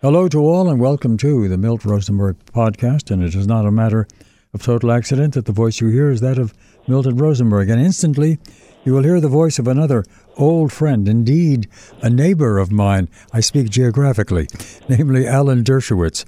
[0.00, 3.10] Hello to all, and welcome to the Milt Rosenberg podcast.
[3.10, 4.06] And it is not a matter
[4.54, 6.54] of total accident that the voice you hear is that of
[6.86, 7.68] Milton Rosenberg.
[7.68, 8.38] And instantly,
[8.84, 10.04] you will hear the voice of another
[10.36, 11.66] old friend, indeed
[12.00, 13.08] a neighbor of mine.
[13.32, 14.46] I speak geographically,
[14.88, 16.24] namely Alan Dershowitz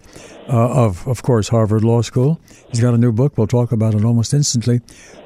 [0.48, 2.41] uh, of, of course, Harvard Law School.
[2.71, 3.39] He's got a new book.
[3.39, 4.80] We'll talk about it almost instantly.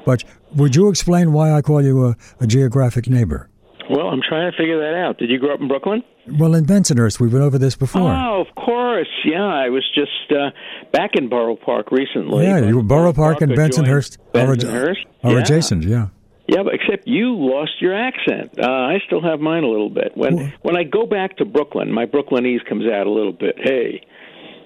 [0.05, 0.23] But
[0.53, 3.49] would you explain why I call you a, a geographic neighbor?
[3.89, 5.17] Well, I'm trying to figure that out.
[5.17, 6.03] Did you grow up in Brooklyn?
[6.39, 8.01] Well, in Bensonhurst, we've been over this before.
[8.11, 9.07] Oh, of course.
[9.23, 10.49] Yeah, I was just uh,
[10.91, 12.45] back in Borough Park recently.
[12.45, 15.37] Yeah, you were Borough Park and Bensonhurst, Bensonhurst, yeah.
[15.39, 15.83] adjacent.
[15.83, 16.07] Yeah.
[16.47, 18.51] Yeah, but except you lost your accent.
[18.59, 20.11] Uh, I still have mine a little bit.
[20.15, 23.55] When Well- when I go back to Brooklyn, my Brooklynese comes out a little bit.
[23.59, 24.01] Hey,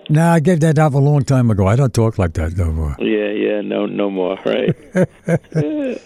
[0.09, 1.67] Now, I gave that up a long time ago.
[1.67, 2.95] I don't talk like that no more.
[2.99, 4.75] yeah, yeah, no, no more, right?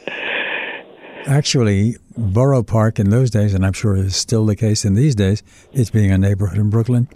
[1.25, 5.15] Actually, Borough Park in those days, and I'm sure is still the case in these
[5.15, 5.41] days,
[5.71, 7.07] it's being a neighborhood in Brooklyn,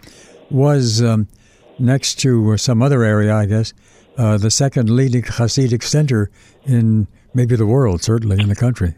[0.49, 1.27] was um,
[1.77, 3.73] next to uh, some other area, I guess,
[4.17, 6.31] uh, the second leading Hasidic center
[6.65, 8.95] in maybe the world, certainly in the country.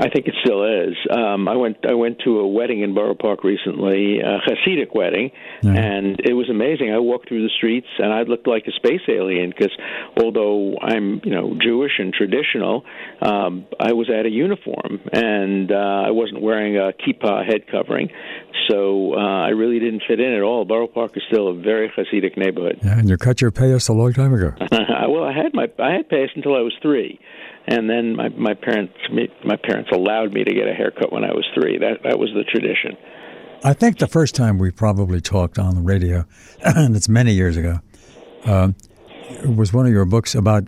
[0.00, 0.96] I think it still is.
[1.10, 5.30] Um, I went I went to a wedding in Borough Park recently, a Hasidic wedding,
[5.62, 5.74] Yeah.
[5.74, 6.90] and it was amazing.
[6.92, 9.72] I walked through the streets and I looked like a space alien because
[10.22, 12.84] although I'm you know Jewish and traditional,
[13.20, 18.08] um, I was at a uniform and uh, I wasn't wearing a kippah head covering,
[18.70, 20.64] so uh, I really didn't fit in at all.
[20.64, 22.78] Borough Park is still a very Hasidic neighborhood.
[22.82, 24.52] Yeah, and you cut your payas a long time ago.
[25.08, 27.18] well, I had my I had passed until I was three,
[27.66, 28.94] and then my my parents
[29.44, 31.78] my parents allowed me to get a haircut when I was three.
[31.78, 32.96] That that was the tradition.
[33.62, 36.24] I think the first time we probably talked on the radio,
[36.64, 37.80] and it's many years ago,
[38.44, 38.74] um,
[39.28, 40.64] it was one of your books about.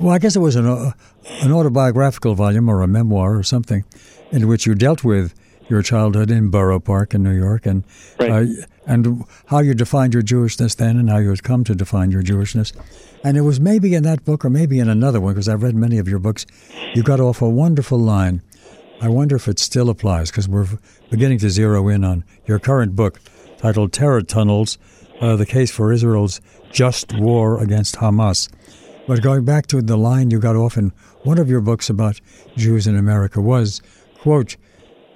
[0.00, 0.92] Well, I guess it was an uh,
[1.42, 3.84] an autobiographical volume or a memoir or something,
[4.32, 5.34] in which you dealt with
[5.68, 7.84] your childhood in Borough Park in New York and
[8.18, 8.30] Right.
[8.30, 8.44] uh,
[8.86, 12.22] and how you defined your Jewishness then and how you had come to define your
[12.22, 12.72] Jewishness.
[13.22, 15.74] And it was maybe in that book or maybe in another one because I've read
[15.74, 16.44] many of your books.
[16.94, 18.42] You got off a wonderful line.
[19.00, 20.68] I wonder if it still applies because we're
[21.10, 23.20] beginning to zero in on your current book
[23.58, 24.78] titled Terror Tunnels
[25.20, 26.40] uh, The Case for Israel's
[26.70, 28.48] Just War Against Hamas.
[29.06, 32.20] But going back to the line you got off in one of your books about
[32.56, 33.82] Jews in America was,
[34.20, 34.56] quote,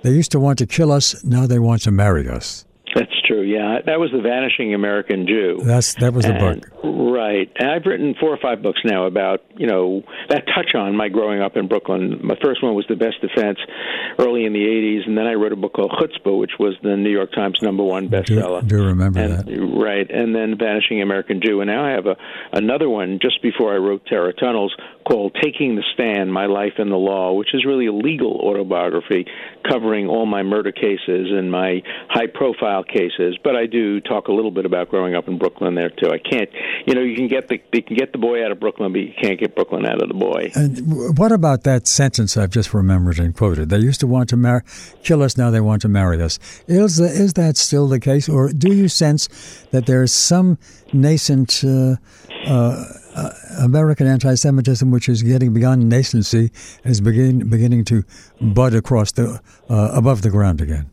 [0.03, 2.65] they used to want to kill us, now they want to marry us.
[2.99, 3.43] That's true.
[3.43, 5.61] Yeah, that was the Vanishing American Jew.
[5.65, 6.71] That's That was the And- book.
[6.83, 7.51] Right.
[7.59, 11.09] And I've written four or five books now about, you know, that touch on my
[11.09, 12.19] growing up in Brooklyn.
[12.23, 13.59] My first one was The Best Defense
[14.19, 16.97] early in the 80s, and then I wrote a book called Chutzpah, which was the
[16.97, 18.67] New York Times number one Do, bestseller.
[18.67, 19.79] do remember and, that.
[19.79, 22.17] Right, and then Vanishing American Jew, and now I have a
[22.53, 24.75] another one just before I wrote Terror Tunnels
[25.09, 29.27] called Taking the Stand: My Life in the Law, which is really a legal autobiography
[29.69, 33.39] covering all my murder cases and my high-profile cases.
[33.43, 36.11] But I do talk a little bit about growing up in Brooklyn there too.
[36.11, 36.49] I can't,
[36.87, 39.01] you know, you can get the you can get the boy out of Brooklyn, but
[39.01, 40.53] you can't get Brooklyn out of the boy.
[40.55, 43.71] And what about that sentence I've just remembered and quoted?
[43.71, 44.65] They used to want to mar-
[45.03, 46.39] kill us, now they want to marry us.
[46.67, 49.29] Is, is that still the case, or do you sense
[49.71, 50.59] that there is some
[50.93, 51.97] nascent uh,
[52.47, 52.85] uh,
[53.19, 56.51] uh, American anti-Semitism which is getting beyond nascency
[56.85, 58.05] is begin, beginning to
[58.41, 60.91] bud across the uh, above the ground again?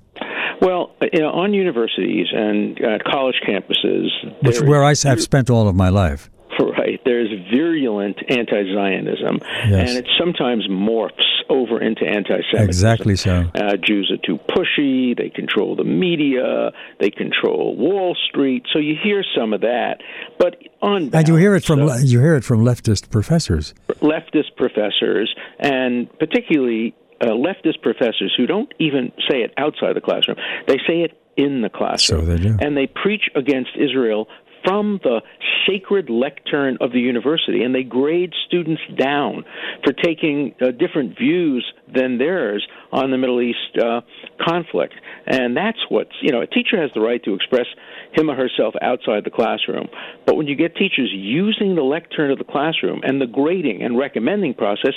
[0.61, 4.07] Well, you know, on universities and uh, college campuses,
[4.41, 6.29] Which where I have spent all of my life.
[6.57, 7.01] Right.
[7.03, 9.89] There's virulent anti Zionism, Yes.
[9.89, 12.69] and it sometimes morphs over into anti Semitism.
[12.69, 13.49] Exactly so.
[13.55, 18.95] Uh, Jews are too pushy, they control the media, they control Wall Street, so you
[19.01, 19.97] hear some of that.
[20.39, 23.73] But on And you hear it from balance, you hear it from leftist professors.
[24.01, 30.37] leftist professors, and particularly uh, leftist professors who don't even say it outside the classroom,
[30.67, 32.21] they say it in the classroom.
[32.21, 32.57] So they do.
[32.59, 34.27] And they preach against Israel
[34.65, 35.21] from the
[35.67, 39.45] sacred lectern of the university, and they grade students down
[39.83, 44.01] for taking uh, different views than theirs on the Middle East uh,
[44.41, 44.93] conflict.
[45.27, 47.65] And that's what's, you know, a teacher has the right to express
[48.13, 49.87] him or herself outside the classroom.
[50.25, 53.97] But when you get teachers using the lectern of the classroom and the grading and
[53.97, 54.93] recommending process,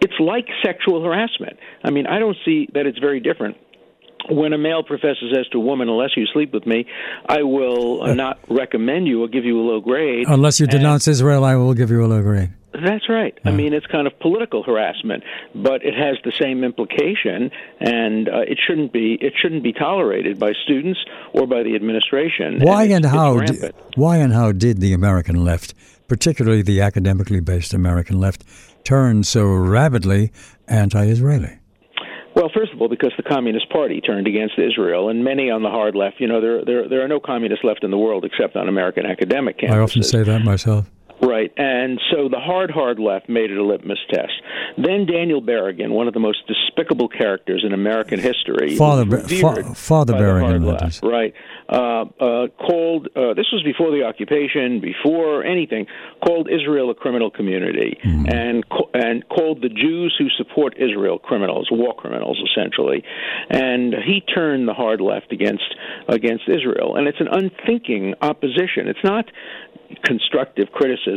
[0.00, 1.56] it's like sexual harassment.
[1.84, 3.56] I mean, I don't see that it's very different
[4.30, 6.86] when a male professor says to a woman, "Unless you sleep with me,
[7.26, 10.72] I will uh, not recommend you or give you a low grade." Unless you And-
[10.72, 12.50] denounce Israel, I will give you a low grade.
[12.72, 13.36] That's right.
[13.44, 15.24] I mean, it's kind of political harassment,
[15.56, 17.50] but it has the same implication,
[17.80, 21.00] and uh, it shouldn't be it shouldn't be tolerated by students
[21.32, 22.60] or by the administration.
[22.60, 23.40] Why and it's how?
[23.96, 25.74] Why and how did the American left,
[26.06, 28.44] particularly the academically based American left,
[28.84, 30.30] turn so rabidly
[30.68, 31.58] anti-Israeli?
[32.34, 35.68] Well, first of all, because the Communist Party turned against Israel, and many on the
[35.68, 38.56] hard left, you know, there there there are no communists left in the world except
[38.56, 39.74] on American academic campuses.
[39.74, 40.90] I often say that myself.
[41.22, 44.32] Right, and so the hard, hard left made it a litmus test.
[44.78, 50.14] Then Daniel Berrigan, one of the most despicable characters in American history, Father, Fa- Father
[50.14, 51.34] Berrigan, left, right,
[51.68, 53.08] uh, uh, called.
[53.14, 55.86] Uh, this was before the occupation, before anything.
[56.24, 58.32] Called Israel a criminal community, mm.
[58.32, 58.64] and
[58.94, 63.04] and called the Jews who support Israel criminals, war criminals, essentially.
[63.50, 65.74] And he turned the hard left against
[66.08, 68.88] against Israel, and it's an unthinking opposition.
[68.88, 69.26] It's not
[70.04, 71.09] constructive criticism.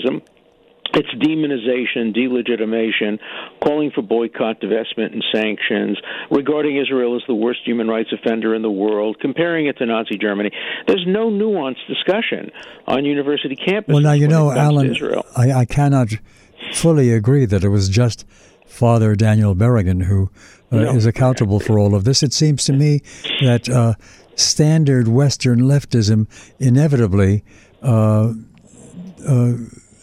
[0.95, 3.17] It's demonization, delegitimation,
[3.63, 5.97] calling for boycott, divestment, and sanctions,
[6.29, 10.19] regarding Israel as the worst human rights offender in the world, comparing it to Nazi
[10.19, 10.51] Germany.
[10.85, 12.51] There's no nuanced discussion
[12.85, 13.87] on university campuses.
[13.87, 14.95] Well, now, you know, Alan,
[15.35, 16.09] I, I, cannot
[16.73, 18.27] fully agree that it was just
[18.67, 20.29] Father Daniel Berrigan who
[20.71, 20.95] uh, no.
[20.95, 22.21] is accountable for all of this.
[22.21, 23.01] It seems to me
[23.41, 23.95] that uh,
[24.35, 26.27] standard Western leftism
[26.59, 27.43] inevitably.
[27.81, 28.33] Uh,
[29.27, 29.53] uh,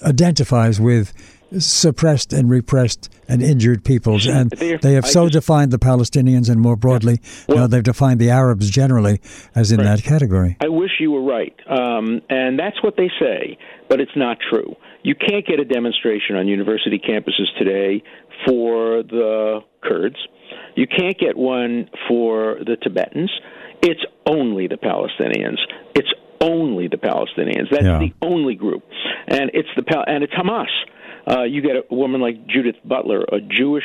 [0.03, 1.13] identifies with
[1.59, 6.77] suppressed and repressed and injured peoples, and they have so defined the Palestinians and more
[6.77, 9.21] broadly, well, now they've defined the Arabs generally
[9.55, 9.97] as in right.
[9.97, 10.57] that category.
[10.61, 13.59] I wish you were right, um, and that's what they say,
[13.89, 14.77] but it's not true.
[15.03, 18.03] You can't get a demonstration on university campuses today
[18.47, 20.17] for the Kurds.
[20.77, 23.31] You can't get one for the Tibetans.
[23.83, 25.59] It's only the Palestinians.
[25.95, 27.71] It's only the Palestinians.
[27.71, 27.99] That's yeah.
[27.99, 28.83] the only group,
[29.29, 30.67] and it's the and it's Hamas.
[31.31, 33.85] Uh, you get a woman like Judith Butler, a Jewish,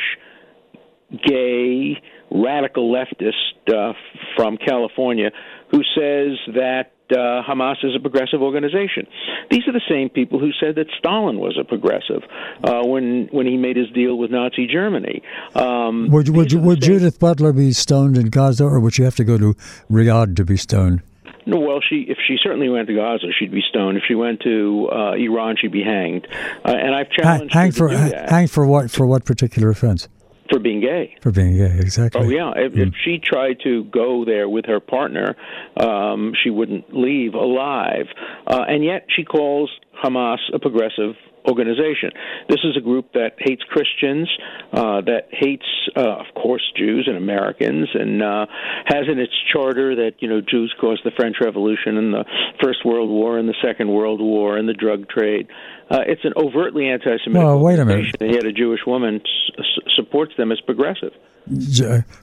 [1.10, 3.32] gay, radical leftist
[3.68, 3.92] uh,
[4.36, 5.30] from California,
[5.70, 9.06] who says that uh, Hamas is a progressive organization.
[9.50, 12.22] These are the same people who said that Stalin was a progressive
[12.64, 15.22] uh, when when he made his deal with Nazi Germany.
[15.54, 19.24] Um, would would, would Judith Butler be stoned in Gaza, or would she have to
[19.24, 19.54] go to
[19.90, 21.02] Riyadh to be stoned?
[21.46, 23.96] No, well, she if she certainly went to Gaza, she'd be stoned.
[23.96, 26.26] If she went to uh, Iran, she'd be hanged.
[26.64, 30.08] Uh, and I've challenged hang, for hang for what for what particular offense?
[30.50, 31.16] For being gay.
[31.22, 32.20] For being gay, exactly.
[32.20, 32.52] Oh yeah.
[32.56, 32.88] If, mm.
[32.88, 35.36] if she tried to go there with her partner,
[35.76, 38.06] um, she wouldn't leave alive.
[38.46, 39.70] Uh, and yet she calls
[40.04, 41.14] Hamas a progressive
[41.48, 42.10] organization.
[42.48, 44.28] This is a group that hates Christians,
[44.72, 45.66] uh, that hates,
[45.96, 48.46] uh, of course, Jews and Americans, and uh,
[48.86, 52.24] has in its charter that you know Jews caused the French Revolution and the
[52.62, 55.48] First World War and the Second World War and the drug trade.
[55.90, 58.16] Uh, it's an overtly anti-Semitic well, wait a minute.
[58.20, 59.62] and yet a Jewish woman s-
[59.94, 61.12] supports them as progressive.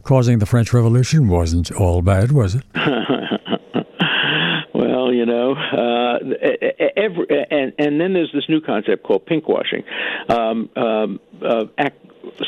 [0.03, 2.63] Causing the French Revolution wasn't all bad, was it?
[5.13, 5.53] you know.
[5.53, 6.19] Uh,
[6.97, 9.83] every, and and then there's this new concept called pinkwashing.
[10.29, 11.97] Um, um, uh, act,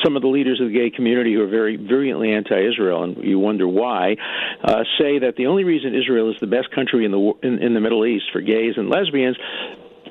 [0.04, 3.40] some of the leaders of the gay community who are very virulently anti-Israel, and you
[3.40, 4.16] wonder why,
[4.64, 7.74] uh, say that the only reason Israel is the best country in the in, in
[7.74, 9.38] the Middle East for gays and lesbians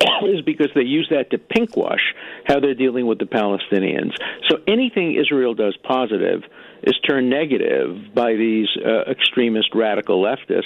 [0.25, 2.03] is because they use that to pinkwash
[2.45, 4.13] how they're dealing with the Palestinians.
[4.49, 6.43] So anything Israel does positive
[6.83, 10.63] is turned negative by these uh, extremist radical leftists,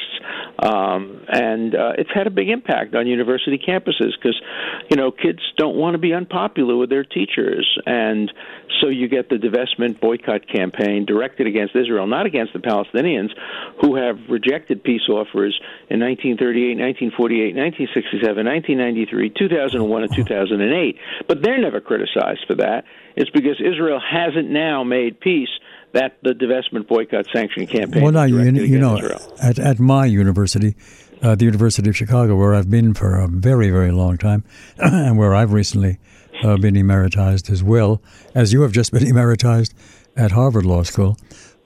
[0.64, 4.40] um, and uh, it's had a big impact on university campuses because
[4.90, 8.32] you know kids don't want to be unpopular with their teachers, and
[8.80, 13.30] so you get the divestment boycott campaign directed against Israel, not against the Palestinians,
[13.80, 15.58] who have rejected peace offers
[15.90, 20.96] in 1938, 1948, 1967, 1993, 2001, and 2008.
[21.26, 22.84] But they're never criticized for that.
[23.16, 25.50] It's because Israel hasn't now made peace
[25.92, 28.02] that the divestment boycott sanction campaign.
[28.02, 28.98] Well, now you, you know,
[29.42, 30.74] at at my university,
[31.22, 34.44] uh, the University of Chicago, where I've been for a very very long time,
[34.78, 35.98] and where I've recently
[36.42, 38.00] uh, been emeritized as well
[38.34, 39.74] as you have just been emeritized
[40.16, 41.16] at Harvard Law School.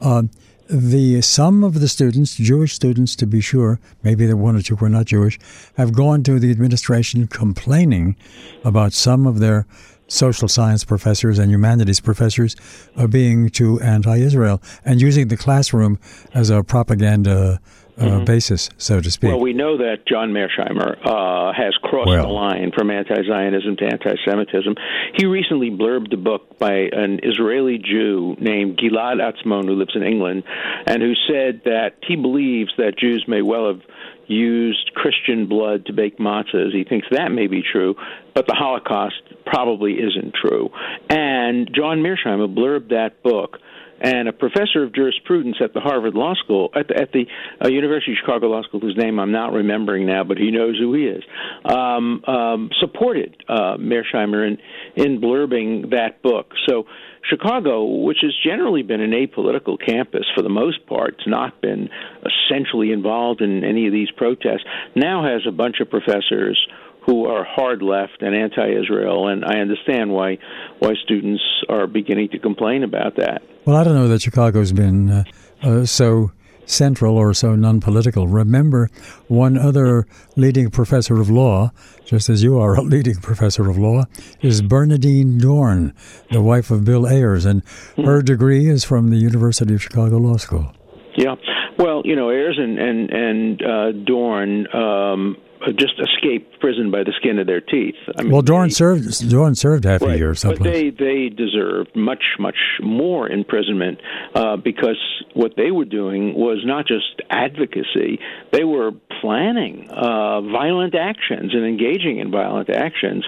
[0.00, 0.24] Uh,
[0.68, 4.76] the some of the students, Jewish students to be sure, maybe the one or two
[4.76, 5.38] were not Jewish,
[5.76, 8.16] have gone to the administration complaining
[8.64, 9.66] about some of their
[10.12, 12.54] social science professors and humanities professors
[12.96, 15.98] are being too anti-Israel and using the classroom
[16.34, 17.60] as a propaganda
[17.98, 18.24] uh, mm-hmm.
[18.24, 19.28] basis, so to speak.
[19.28, 22.26] Well, we know that John Mearsheimer uh, has crossed well.
[22.26, 24.74] the line from anti-Zionism to anti-Semitism.
[25.14, 30.02] He recently blurbed a book by an Israeli Jew named Gilad Atzmon, who lives in
[30.02, 30.44] England,
[30.86, 33.82] and who said that he believes that Jews may well have
[34.32, 36.72] used Christian blood to bake matzahs.
[36.72, 37.94] He thinks that may be true,
[38.34, 40.70] but the Holocaust probably isn't true.
[41.08, 43.58] And John Mearsheimer blurbed that book
[44.02, 47.24] and a professor of jurisprudence at the Harvard Law School, at the, at the
[47.64, 50.76] uh, University of Chicago Law School, whose name I'm not remembering now, but he knows
[50.76, 51.22] who he is,
[51.64, 54.58] um, um, supported uh, Mearsheimer in,
[54.96, 56.52] in blurbing that book.
[56.68, 56.86] So
[57.28, 61.88] Chicago, which has generally been an apolitical campus for the most part, has not been
[62.26, 64.64] essentially involved in any of these protests,
[64.96, 66.58] now has a bunch of professors
[67.06, 70.38] who are hard left and anti-Israel, and I understand why
[70.78, 73.42] why students are beginning to complain about that.
[73.64, 75.24] Well, I don't know that Chicago's been uh,
[75.62, 76.30] uh, so
[76.72, 78.26] central or so non political.
[78.26, 78.90] Remember,
[79.28, 81.72] one other leading professor of law,
[82.04, 84.04] just as you are a leading professor of law,
[84.40, 85.94] is Bernardine Dohrn,
[86.30, 87.62] the wife of Bill Ayers, and
[87.96, 90.72] her degree is from the University of Chicago Law School.
[91.16, 91.34] Yeah.
[91.78, 95.36] Well, you know, Ayers and and and uh, Dohrn um,
[95.70, 97.94] just escaped prison by the skin of their teeth.
[98.16, 100.30] I mean, well, Dohrn they, served Dohrn served half right, a year.
[100.30, 100.62] Or something.
[100.62, 104.00] But they they deserved much much more imprisonment
[104.34, 104.98] uh, because
[105.34, 108.18] what they were doing was not just advocacy;
[108.52, 113.24] they were planning uh, violent actions and engaging in violent actions.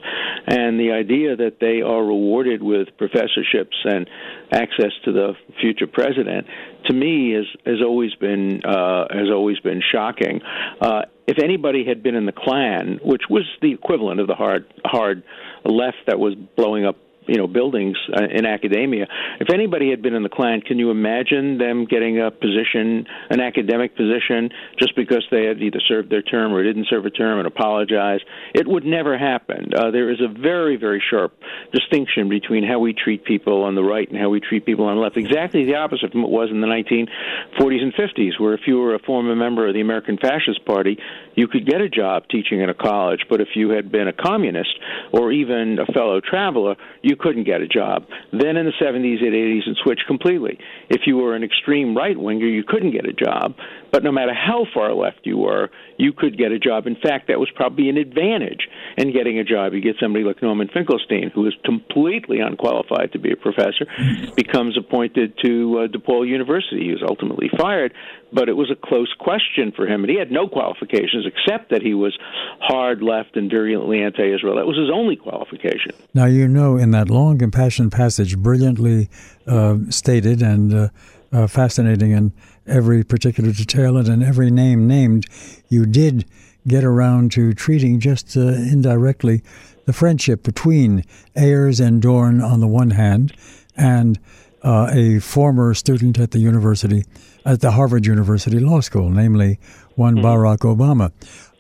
[0.47, 4.09] And the idea that they are rewarded with professorships and
[4.53, 6.47] access to the future president,
[6.87, 10.41] to me, has has always been uh, has always been shocking.
[10.81, 14.67] Uh, if anybody had been in the Klan, which was the equivalent of the hard
[14.85, 15.23] hard
[15.65, 19.07] left that was blowing up you know buildings uh, in academia.
[19.41, 23.41] If anybody had been in the Klan, can you imagine them getting a position, an
[23.41, 27.39] academic position, just because they had either served their term or didn't serve a term
[27.39, 28.25] and apologized?
[28.55, 29.71] It would never happen.
[29.75, 31.35] Uh, there is a very very sharp
[31.73, 34.97] distinction between how we treat people on the right and how we treat people on
[34.97, 35.17] the left.
[35.17, 38.95] Exactly the opposite from what was in the 1940s and 50s, where if you were
[38.95, 40.99] a former member of the American Fascist Party,
[41.35, 44.13] you could get a job teaching in a college, but if you had been a
[44.13, 44.79] communist
[45.13, 48.07] or even a fellow traveler, you couldn't get a job.
[48.33, 50.59] Then in the 70s and 80s, it switched completely.
[50.89, 53.55] If you were an extreme right winger, you couldn't get a job.
[53.91, 56.89] But no matter how far left you were, you could get a job.
[56.89, 59.73] In fact, that was probably an advantage in getting a job.
[59.73, 63.87] You get somebody like Norman Finkelstein, who is completely unqualified to be a professor,
[64.35, 66.87] becomes appointed to uh, DePaul University.
[66.87, 67.95] He was ultimately fired,
[68.33, 71.83] but it was a close question for him, and he had no qualifications except that
[71.83, 72.17] he was
[72.61, 74.57] hard left and virulently anti-Israel.
[74.57, 75.93] That was his only qualification.
[76.15, 79.09] Now you know in that long impassioned passage, brilliantly
[79.47, 80.89] uh, stated and uh,
[81.33, 82.33] uh, fascinating in
[82.67, 85.27] every particular detail and in every name named,
[85.69, 86.25] you did
[86.67, 89.43] get around to treating just uh, indirectly
[89.85, 91.05] the friendship between
[91.37, 93.35] Ayers and Dohrn on the one hand,
[93.77, 94.19] and
[94.63, 97.05] uh, a former student at the university,
[97.45, 99.59] at the Harvard University Law School, namely
[99.97, 100.27] one mm-hmm.
[100.27, 101.13] Barack Obama.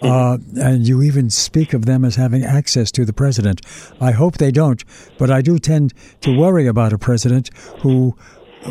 [0.02, 0.60] Mm-hmm.
[0.60, 3.60] Uh, and you even speak of them as having access to the president.
[4.00, 4.84] I hope they don't,
[5.18, 7.50] but I do tend to worry about a president
[7.80, 8.16] who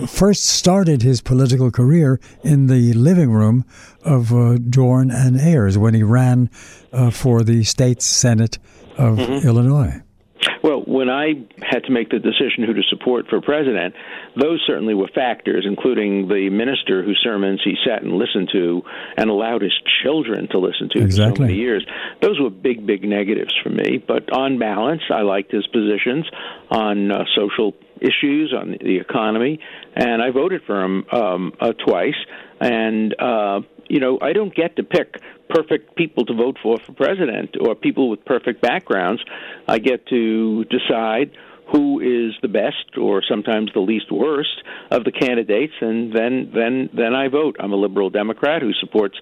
[0.08, 3.66] first started his political career in the living room
[4.04, 6.50] of uh, Dohrn and Ayers when he ran
[6.92, 8.58] uh, for the state senate
[8.98, 9.48] of mm-hmm.
[9.48, 10.02] Illinois.
[10.62, 11.34] Well, when I
[11.64, 13.96] had to make the decision who to support for president,
[14.40, 18.84] those certainly were factors, including the minister whose sermons he sat and listened to
[19.18, 19.74] and allowed his
[20.04, 21.32] children to listen to exactly.
[21.32, 21.84] for so many years.
[22.22, 24.04] Those were big, big negatives for me.
[24.08, 26.30] But on balance, I liked his positions
[26.70, 29.60] on uh, social issues, on the economy,
[29.96, 32.20] and I voted for him um, uh, twice.
[32.60, 36.94] And uh, you know, I don't get to pick perfect people to vote for for
[36.94, 39.24] president or people with perfect backgrounds.
[39.68, 41.32] I get to decide
[41.74, 44.62] who is the best or sometimes the least worst
[44.92, 47.56] of the candidates and then then then I vote.
[47.60, 49.18] I'm a liberal Democrat who supports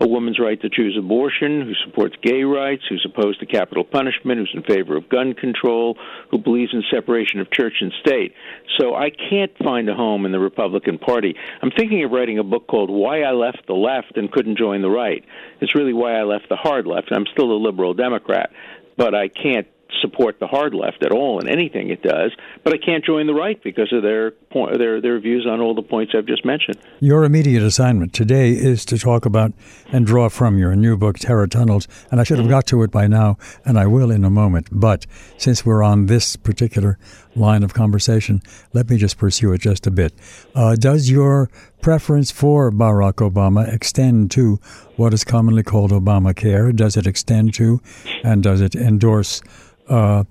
[0.00, 4.38] a woman's right to choose abortion, who supports gay rights, who's opposed to capital punishment,
[4.38, 5.98] who's in favor of gun control,
[6.30, 8.32] who believes in separation of church and state.
[8.78, 11.34] So I can't find a home in the Republican Party.
[11.60, 14.80] I'm thinking of writing a book called Why I Left the Left and Couldn't Join
[14.80, 15.24] the Right.
[15.60, 17.10] It's really why I left the hard left.
[17.10, 18.50] I'm still a liberal Democrat,
[18.96, 19.66] but I can't
[20.00, 22.32] support the hard left at all in anything it does,
[22.64, 25.74] but I can't join the right because of their point, their their views on all
[25.74, 26.78] the points I've just mentioned.
[27.00, 29.52] Your immediate assignment today is to talk about
[29.92, 32.52] and draw from your new book, Terror Tunnels, and I should have mm-hmm.
[32.52, 34.68] got to it by now, and I will in a moment.
[34.70, 35.06] But
[35.38, 36.98] since we're on this particular
[37.36, 40.12] line of conversation, let me just pursue it just a bit.
[40.54, 41.48] Uh, does your
[41.82, 44.58] preference for Barack Obama extend to
[44.96, 46.74] what is commonly called Obamacare?
[46.74, 47.80] Does it extend to,
[48.24, 49.42] and does it endorse?
[49.88, 50.24] uh,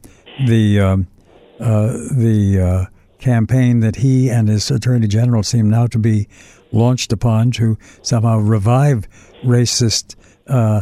[0.45, 1.07] the um,
[1.59, 2.85] uh, the uh,
[3.19, 6.27] campaign that he and his attorney general seem now to be
[6.71, 9.07] launched upon to somehow revive
[9.43, 10.15] racist
[10.47, 10.81] uh,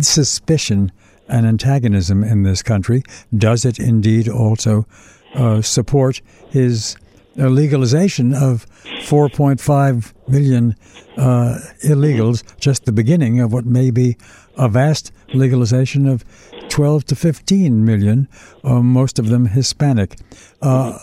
[0.00, 0.90] suspicion
[1.28, 3.02] and antagonism in this country.
[3.36, 4.86] Does it indeed also
[5.34, 6.96] uh, support his
[7.36, 8.66] legalization of
[9.02, 10.76] 4.5 million
[11.16, 14.16] uh, illegals, just the beginning of what may be
[14.56, 16.24] a vast legalization of
[16.68, 18.28] 12 to 15 million,
[18.62, 20.16] uh, most of them Hispanic.
[20.62, 20.98] Uh,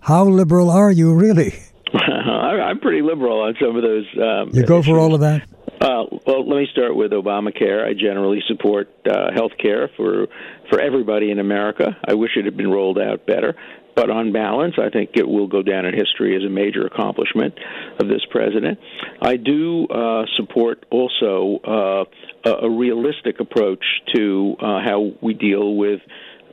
[0.00, 1.54] how liberal are you, really?
[1.94, 4.06] I'm pretty liberal on some of those.
[4.20, 4.86] Um, you go issues.
[4.86, 5.46] for all of that?
[5.84, 7.86] Uh, well, let me start with Obamacare.
[7.86, 10.28] I generally support uh, health care for
[10.70, 11.94] for everybody in America.
[12.08, 13.54] I wish it had been rolled out better.
[13.94, 17.54] But on balance, I think it will go down in history as a major accomplishment
[18.00, 18.78] of this president.
[19.20, 25.76] I do uh, support also uh, a, a realistic approach to uh, how we deal
[25.76, 26.00] with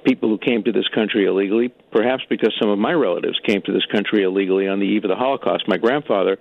[0.03, 3.71] people who came to this country illegally, perhaps because some of my relatives came to
[3.71, 5.67] this country illegally on the eve of the Holocaust.
[5.67, 6.37] My grandfather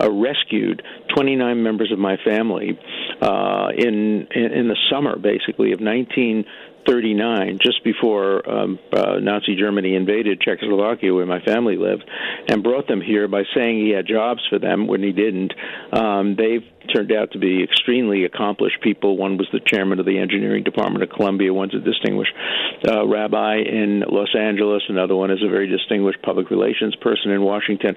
[0.00, 0.82] uh, rescued
[1.14, 2.78] 29 members of my family
[3.20, 6.44] uh, in, in the summer, basically of 19
[6.86, 12.04] 39, just before um, uh, Nazi Germany invaded Czechoslovakia, where my family lived,
[12.48, 15.52] and brought them here by saying he had jobs for them when he didn't.
[15.92, 16.64] Um, they've
[16.94, 19.16] turned out to be extremely accomplished people.
[19.16, 21.52] One was the chairman of the engineering department of Columbia.
[21.52, 22.32] One's a distinguished
[22.88, 24.82] uh, rabbi in Los Angeles.
[24.88, 27.94] Another one is a very distinguished public relations person in Washington.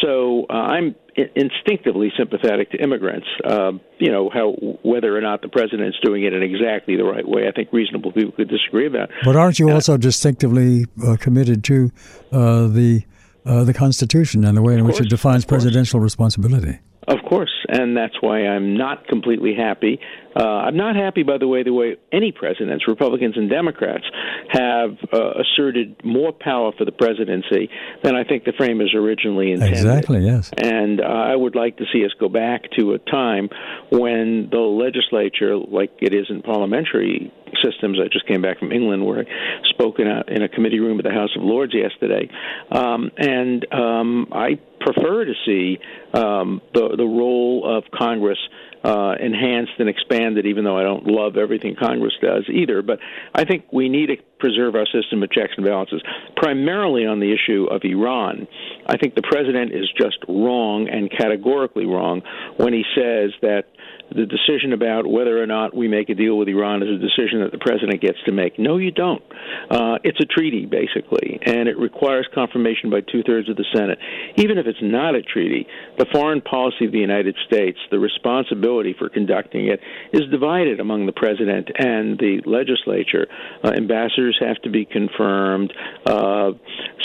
[0.00, 0.94] So uh, I'm
[1.34, 3.26] instinctively sympathetic to immigrants.
[3.44, 7.26] Uh, you know how whether or not the president's doing it in exactly the right
[7.26, 9.10] way, I think reasonable people could disagree about.
[9.24, 11.90] But aren't you uh, also distinctively uh, committed to
[12.32, 13.04] uh, the
[13.44, 16.78] uh, the Constitution and the way in which it defines presidential responsibility?
[17.10, 19.98] Of course, and that's why I'm not completely happy.
[20.36, 24.04] Uh, I'm not happy, by the way, the way any presidents, Republicans and Democrats,
[24.48, 27.68] have uh, asserted more power for the presidency
[28.02, 29.78] than I think the framers originally intended.
[29.78, 30.50] Exactly, yes.
[30.56, 33.48] And uh, I would like to see us go back to a time
[33.90, 37.32] when the legislature, like it is in parliamentary
[37.64, 37.98] systems.
[38.02, 40.98] I just came back from England where I spoke in a, in a committee room
[40.98, 42.30] at the House of Lords yesterday,
[42.70, 45.78] um, and um, I prefer to see
[46.14, 48.38] um, the the role of Congress
[48.82, 52.82] uh, enhanced and expanded, even though I don't love everything Congress does either.
[52.82, 52.98] But
[53.34, 56.02] I think we need to preserve our system of checks and balances,
[56.36, 58.48] primarily on the issue of Iran.
[58.86, 62.22] I think the president is just wrong and categorically wrong
[62.56, 63.64] when he says that
[64.14, 67.40] the decision about whether or not we make a deal with Iran is a decision
[67.40, 68.58] that the president gets to make.
[68.58, 69.22] No, you don't.
[69.70, 73.98] Uh, it's a treaty, basically, and it requires confirmation by two thirds of the Senate.
[74.36, 75.66] Even if it's not a treaty,
[75.98, 79.80] the foreign policy of the United States, the responsibility for conducting it,
[80.12, 83.26] is divided among the president and the legislature.
[83.62, 85.72] Uh, ambassadors have to be confirmed.
[86.06, 86.52] Uh,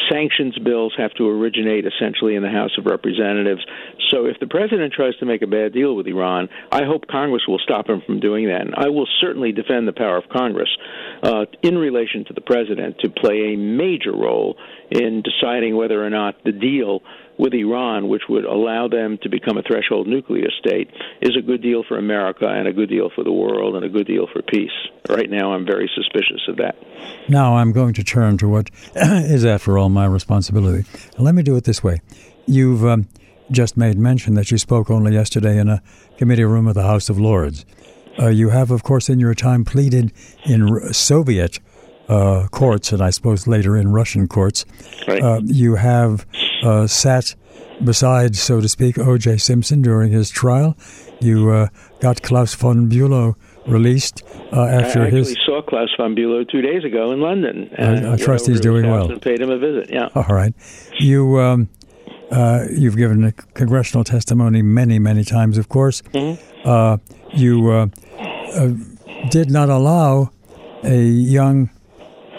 [0.10, 3.66] sanctions bills have to originate essentially in the House of Representatives.
[4.10, 7.44] So if the president tries to make a bad deal with Iran, I hope Congress
[7.48, 8.62] will stop him from doing that.
[8.62, 10.70] And I will certainly defend the power of Congress
[11.24, 14.58] uh, in relation to the president to play a major role
[14.92, 17.02] in deciding whether or not the deal
[17.38, 20.90] with Iran, which would allow them to become a threshold nuclear state,
[21.22, 23.90] is a good deal for America and a good deal for the world and a
[23.90, 24.72] good deal for peace.
[25.10, 26.76] Right now, I'm very suspicious of that.
[27.28, 30.88] Now, I'm going to turn to what is, after all, my responsibility.
[31.18, 32.02] Let me do it this way.
[32.46, 33.08] You've um,
[33.52, 35.82] just made mention that you spoke only yesterday in a
[36.18, 37.66] committee room of the House of Lords.
[38.20, 40.12] Uh, you have, of course, in your time pleaded
[40.46, 41.60] in Soviet
[42.08, 44.66] uh, courts, and I suppose later in Russian courts.
[45.08, 45.22] Right.
[45.22, 46.26] Uh, you have
[46.64, 47.36] uh, sat
[47.84, 49.38] beside, so to speak, O.J.
[49.38, 50.78] Simpson during his trial.
[51.20, 51.68] You uh,
[52.00, 53.36] got Klaus von Bülow
[53.68, 55.32] released uh, after I his.
[55.32, 57.70] I saw Klaus von Bülow two days ago in London.
[57.78, 59.12] And, I trust he's doing well.
[59.12, 59.90] And paid him a visit.
[59.92, 60.10] Yeah.
[60.16, 60.54] All right.
[61.00, 61.40] You.
[61.40, 61.70] Um,
[62.32, 66.02] uh, you've given a congressional testimony many, many times, of course.
[66.14, 66.68] Mm-hmm.
[66.68, 66.98] Uh,
[67.34, 67.88] you uh,
[68.54, 68.70] uh
[69.30, 70.32] did not allow
[70.84, 71.70] a young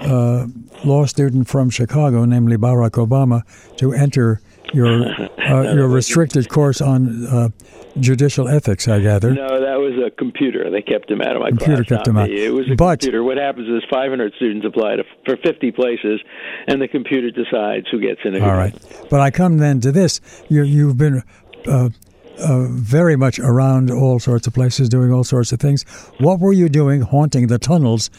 [0.01, 0.47] uh,
[0.85, 3.43] law student from Chicago, namely Barack Obama,
[3.77, 4.41] to enter
[4.73, 5.05] your
[5.39, 7.53] uh, your restricted course on
[8.01, 8.89] judicial ethics.
[8.89, 9.33] I gather.
[9.33, 10.71] No, that was a computer.
[10.71, 11.99] They kept him out of my computer class.
[11.99, 12.31] kept him out.
[12.31, 13.25] It was a but, computer.
[13.25, 16.21] What happens is 500 students apply to, for 50 places,
[16.67, 18.41] and the computer decides who gets in.
[18.43, 18.75] All right,
[19.11, 20.21] but I come then to this.
[20.49, 21.23] You, you've been.
[21.67, 21.91] Uh,
[22.39, 25.85] uh, very much around all sorts of places, doing all sorts of things.
[26.19, 28.11] What were you doing, haunting the tunnels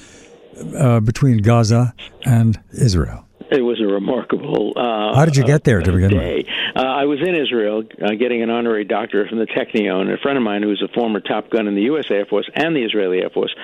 [0.75, 1.93] uh, between Gaza
[2.25, 3.26] and Israel?
[3.49, 4.73] It was a remarkable.
[4.75, 6.35] Uh, How did you get there to begin day.
[6.37, 6.47] with?
[6.75, 10.13] Uh, I was in Israel uh, getting an honorary doctorate from the Technion.
[10.13, 12.05] A friend of mine, who was a former Top Gun in the U.S.
[12.09, 13.55] Air Force and the Israeli Air Force,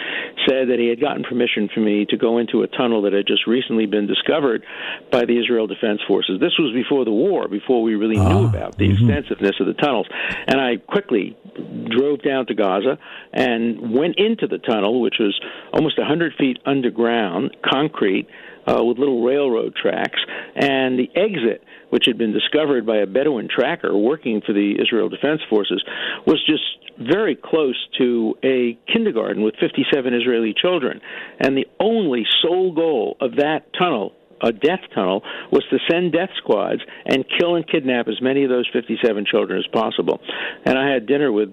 [0.48, 3.28] said that he had gotten permission for me to go into a tunnel that had
[3.28, 4.64] just recently been discovered
[5.12, 6.40] by the Israel Defense Forces.
[6.40, 9.10] This was before the war, before we really knew ah, about the mm-hmm.
[9.10, 10.08] extensiveness of the tunnels.
[10.48, 11.38] And I quickly
[11.90, 12.98] drove down to Gaza
[13.34, 15.38] and went into the tunnel, which was
[15.74, 18.28] almost 100 feet underground, concrete
[18.68, 20.20] uh, with little railroad tracks,
[20.56, 25.10] and the exit which had been discovered by a Bedouin tracker working for the Israel
[25.10, 25.84] Defense Forces,
[26.26, 26.64] was just
[27.00, 31.02] very close to a kindergarten with 57 Israeli children.
[31.40, 36.30] And the only sole goal of that tunnel a death tunnel was to send death
[36.38, 40.20] squads and kill and kidnap as many of those 57 children as possible.
[40.66, 41.50] And I had dinner with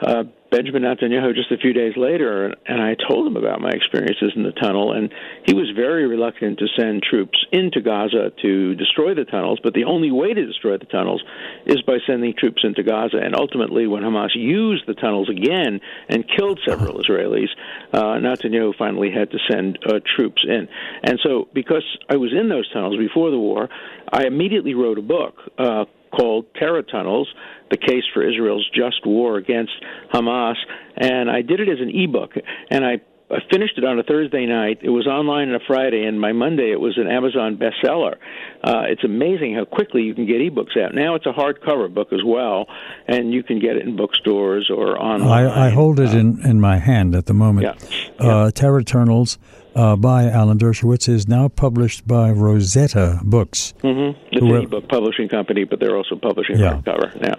[0.00, 4.32] uh, Benjamin Netanyahu just a few days later, and I told him about my experiences
[4.36, 5.10] in the tunnel, and
[5.46, 9.60] he was very reluctant to send troops into Gaza to destroy the tunnels.
[9.62, 11.24] But the only way to destroy the tunnels
[11.64, 13.16] is by sending troops into Gaza.
[13.16, 17.48] And ultimately, when Hamas used the tunnels again and killed several Israelis,
[17.94, 20.68] uh, Netanyahu finally had to send uh, troops in.
[21.02, 23.70] And so, because I was in those tunnels before the war,
[24.12, 25.34] I immediately wrote a book.
[25.56, 25.86] Uh,
[26.16, 27.28] called Terror Tunnels
[27.70, 29.72] The Case for Israel's Just War Against
[30.12, 30.56] Hamas.
[30.96, 32.32] And I did it as an ebook.
[32.70, 33.00] And I
[33.32, 34.80] I finished it on a Thursday night.
[34.82, 38.16] It was online on a Friday, and by Monday it was an Amazon bestseller.
[38.62, 40.94] Uh, it's amazing how quickly you can get ebooks out.
[40.94, 42.66] Now it's a hardcover book as well,
[43.08, 45.46] and you can get it in bookstores or online.
[45.46, 47.78] I, I hold it uh, in, in my hand at the moment.
[48.20, 48.26] Yeah.
[48.26, 49.38] Uh, Terror Tunnels
[49.74, 53.72] uh, by Alan Dershowitz is now published by Rosetta Books.
[53.82, 54.18] Mm-hmm.
[54.30, 56.74] It's an ebook publishing company, but they're also publishing yeah.
[56.74, 57.36] hardcover now.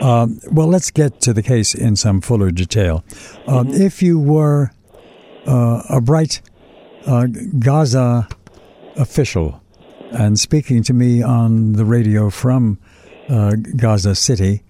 [0.00, 3.04] Um, well, let's get to the case in some fuller detail.
[3.46, 3.82] Um, mm-hmm.
[3.82, 4.70] If you were
[5.46, 6.40] a bright
[7.06, 7.26] uh,
[7.58, 8.28] Gaza
[8.96, 9.62] official
[10.12, 12.78] and speaking to me on the radio from
[13.28, 14.62] uh, Gaza City,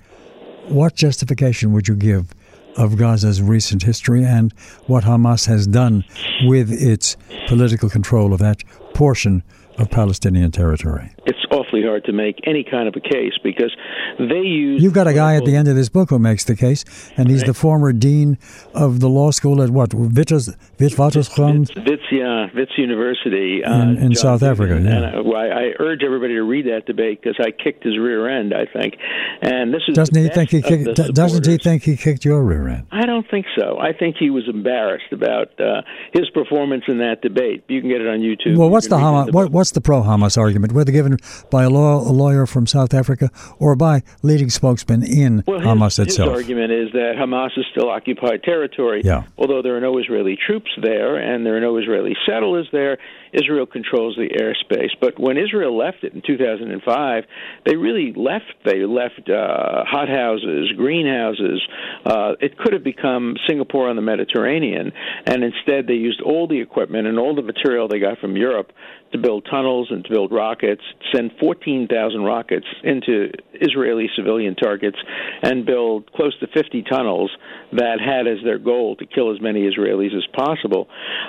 [0.69, 2.33] what justification would you give
[2.77, 4.53] of Gaza's recent history and
[4.87, 6.05] what Hamas has done
[6.45, 7.17] with its
[7.49, 8.63] political control of that
[8.95, 9.43] portion
[9.79, 11.11] of Palestinian territory?
[11.27, 13.75] It's awfully hard to make any kind of a case because
[14.19, 14.83] they use.
[14.83, 16.85] You've got a guy at the end of this book who makes the case,
[17.17, 17.49] and he's right.
[17.49, 18.39] the former dean
[18.75, 19.91] of the law school at what?
[19.91, 21.89] Witwatersrand?
[21.89, 24.75] Wits, yeah, Wits University uh, in, in South Africa.
[24.75, 24.91] Yeah.
[24.91, 28.29] And uh, I, I, urge everybody to read that debate because I kicked his rear
[28.29, 28.53] end.
[28.55, 28.97] I think,
[29.43, 30.95] and this is doesn't he think he kicked?
[31.15, 32.87] Doesn't he think he kicked your rear end?
[32.91, 33.79] I don't think so.
[33.79, 35.83] I think he was embarrassed about uh,
[36.13, 37.65] his performance in that debate.
[37.69, 38.57] You can get it on YouTube.
[38.57, 42.01] Well, what's the, Hamas, what, what's the pro Hamas argument, whether given by a, law,
[42.01, 46.31] a, lawyer from South Africa or by leading spokesmen in well, Hamas itself?
[46.31, 49.23] His argument is that Hamas is still occupied territory, yeah.
[49.39, 52.99] although there are no Israeli troops there and there are no Israeli settlers there.
[53.33, 54.91] Israel controls the airspace.
[55.01, 57.25] But when Israel left it in 2005,
[57.67, 58.53] they really left.
[58.65, 61.63] They left uh, hothouses, greenhouses.
[62.05, 64.93] Uh, it could have become Singapore on the Mediterranean,
[65.27, 68.73] and instead they used all the equipment and all the material they got from Europe
[69.13, 70.83] to build tunnels and to build rockets,
[71.15, 74.97] send 14,000 rockets into Israeli civilian targets,
[75.43, 77.31] and build close to 50 tunnels
[77.73, 80.89] that had as their goal to kill as many Israelis as possible.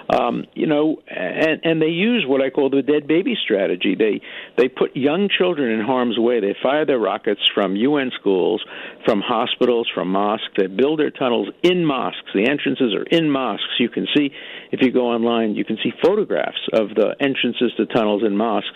[0.10, 3.96] Um, you know, and, and they use what I call the dead baby strategy.
[3.96, 4.22] They
[4.58, 6.40] they put young children in harm's way.
[6.40, 8.64] They fire their rockets from UN schools,
[9.06, 10.54] from hospitals, from mosques.
[10.58, 12.32] They build their tunnels in mosques.
[12.34, 13.80] The entrances are in mosques.
[13.80, 14.32] You can see
[14.74, 18.76] if you go online, you can see photographs of the entrances to tunnels in mosques,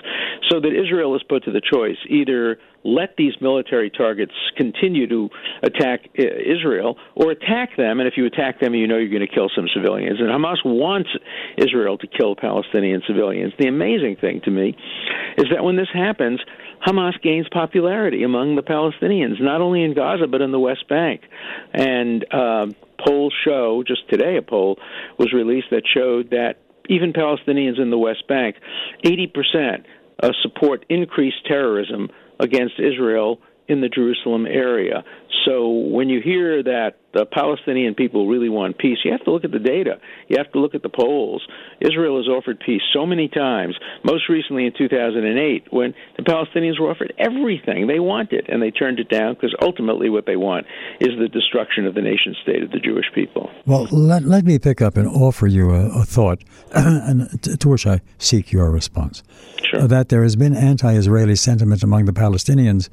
[0.49, 5.29] so that Israel is put to the choice either let these military targets continue to
[5.63, 7.99] attack uh, Israel or attack them.
[7.99, 10.19] And if you attack them, you know you're going to kill some civilians.
[10.19, 11.09] And Hamas wants
[11.57, 13.53] Israel to kill Palestinian civilians.
[13.59, 14.77] The amazing thing to me
[15.37, 16.39] is that when this happens,
[16.85, 21.21] Hamas gains popularity among the Palestinians, not only in Gaza but in the West Bank.
[21.73, 22.67] And uh,
[23.05, 24.77] polls show, just today, a poll
[25.17, 26.55] was released that showed that
[26.89, 28.55] even Palestinians in the West Bank,
[29.03, 29.83] 80%
[30.23, 35.03] uh, support increased terrorism against Israel in the Jerusalem area.
[35.45, 39.43] So when you hear that the Palestinian people really want peace, you have to look
[39.43, 39.99] at the data.
[40.27, 41.45] You have to look at the polls.
[41.79, 46.91] Israel has offered peace so many times, most recently in 2008, when the Palestinians were
[46.91, 50.67] offered everything they wanted, and they turned it down because ultimately what they want
[50.99, 53.49] is the destruction of the nation state of the Jewish people.
[53.65, 56.43] Well, let, let me pick up and offer you a, a thought,
[56.75, 59.23] and to, to which I seek your response.
[59.63, 59.87] Sure.
[59.87, 62.89] That there has been anti Israeli sentiment among the Palestinians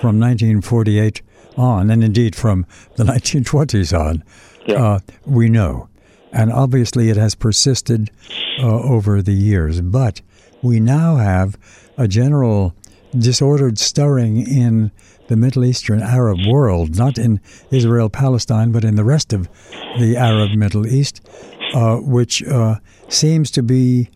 [0.00, 1.22] from 1948
[1.56, 2.66] on, and indeed from
[2.96, 4.22] the 1920s on,
[4.66, 4.84] yeah.
[4.84, 5.88] uh, we know.
[6.32, 8.10] And obviously it has persisted
[8.58, 9.80] uh, over the years.
[9.80, 10.20] But
[10.62, 11.56] we now have
[11.96, 12.74] a general
[13.16, 14.90] disordered stirring in
[15.28, 17.40] the Middle Eastern Arab world, not in
[17.70, 19.48] Israel, Palestine, but in the rest of
[19.98, 21.26] the Arab Middle East,
[21.74, 22.76] uh, which uh,
[23.08, 24.10] seems to be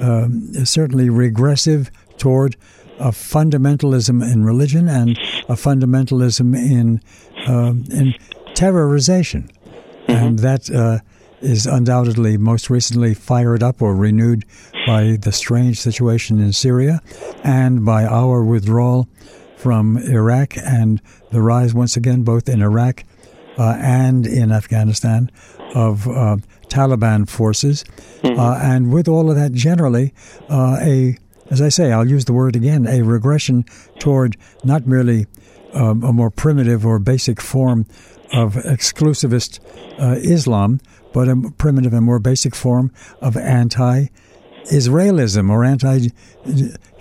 [0.00, 2.56] um, certainly regressive toward
[2.98, 7.00] a fundamentalism in religion and a fundamentalism in
[7.46, 8.14] uh, in
[8.54, 9.50] terrorization,
[10.06, 10.12] mm-hmm.
[10.12, 10.98] and that uh,
[11.40, 14.44] is undoubtedly most recently fired up or renewed
[14.86, 17.00] by the strange situation in Syria
[17.44, 19.08] and by our withdrawal
[19.56, 23.04] from Iraq and the rise once again both in Iraq
[23.58, 25.30] uh, and in Afghanistan
[25.74, 26.36] of uh,
[26.68, 27.84] Taliban forces.
[28.22, 28.38] Mm-hmm.
[28.38, 30.12] Uh, and with all of that, generally,
[30.48, 31.16] uh, a
[31.50, 33.64] as I say, I'll use the word again, a regression
[33.98, 35.26] toward not merely
[35.72, 37.86] um, a more primitive or basic form
[38.32, 39.60] of exclusivist
[40.00, 40.80] uh, Islam,
[41.12, 44.06] but a primitive and more basic form of anti
[44.70, 46.08] Israelism or anti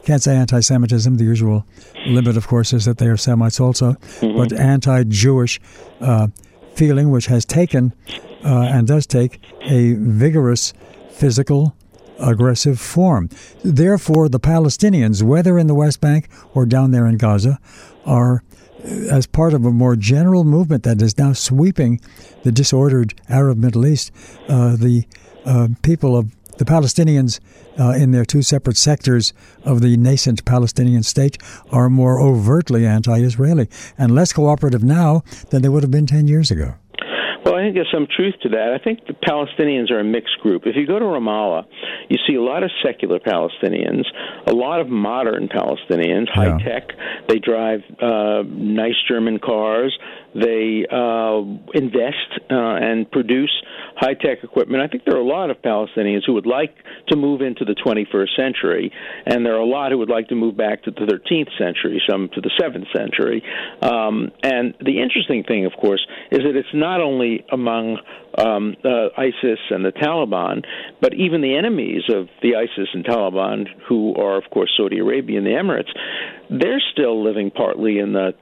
[0.06, 1.18] can't say anti Semitism.
[1.18, 1.66] The usual
[2.06, 4.38] limit, of course, is that they are Semites also, mm-hmm.
[4.38, 5.60] but anti Jewish
[6.00, 6.28] uh,
[6.76, 7.94] feeling, which has taken
[8.46, 10.74] uh, and does take a vigorous
[11.10, 11.76] physical
[12.20, 13.30] aggressive form.
[13.64, 17.60] Therefore, the Palestinians, whether in the West Bank or down there in Gaza,
[18.06, 18.44] are
[19.12, 22.00] as part of a more general movement that is now sweeping
[22.44, 24.12] the disordered Arab Middle East,
[24.48, 25.06] uh, the
[25.46, 27.40] uh, people of the Palestinians
[27.78, 31.38] uh, in their two separate sectors of the nascent Palestinian state
[31.72, 36.28] are more overtly anti Israeli and less cooperative now than they would have been 10
[36.28, 36.76] years ago.
[37.46, 38.74] Well, I think there's some truth to that.
[38.74, 40.64] I think the Palestinians are a mixed group.
[40.66, 41.66] If you go to Ramallah,
[42.10, 44.04] you see a lot of secular Palestinians,
[44.48, 46.90] a lot of modern Palestinians, high tech.
[47.30, 49.96] They drive uh, nice German cars.
[50.36, 51.42] They uh,
[51.74, 53.52] invest uh, and produce
[53.96, 54.84] high tech equipment.
[54.84, 56.76] I think there are a lot of Palestinians who would like
[57.08, 58.92] to move into the 21st century,
[59.26, 62.02] and there are a lot who would like to move back to the 13th century,
[62.10, 63.44] some to the 7th century.
[63.82, 68.00] Um, and the interesting thing, of course, is that it's not only among
[68.38, 70.66] um, uh, ISIS and the Taliban,
[71.00, 75.38] but even the enemies of the ISIS and Taliban, who are, of course, Saudi Arabia
[75.38, 75.92] and the Emirates,
[76.50, 78.34] they're still living partly in the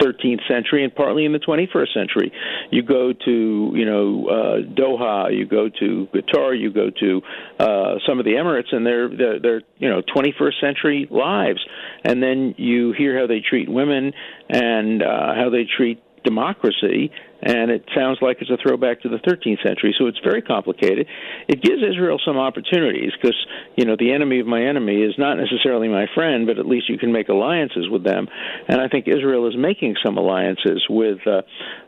[0.00, 2.32] 13th century and partly in the 21st century.
[2.70, 7.22] You go to you know uh, Doha, you go to Qatar, you go to
[7.58, 11.64] uh, some of the Emirates, and they're, they're they're you know 21st century lives,
[12.04, 14.12] and then you hear how they treat women
[14.48, 17.10] and uh, how they treat democracy,
[17.42, 19.94] and it sounds like it's a throwback to the 13th century.
[19.98, 21.06] So it's very complicated.
[21.46, 23.36] It gives Israel some opportunities because
[23.76, 26.88] you know the enemy of my enemy is not necessarily my friend, but at least
[26.88, 28.26] you can make alliances with them.
[28.68, 31.42] And I think Israel is making some alliances with uh,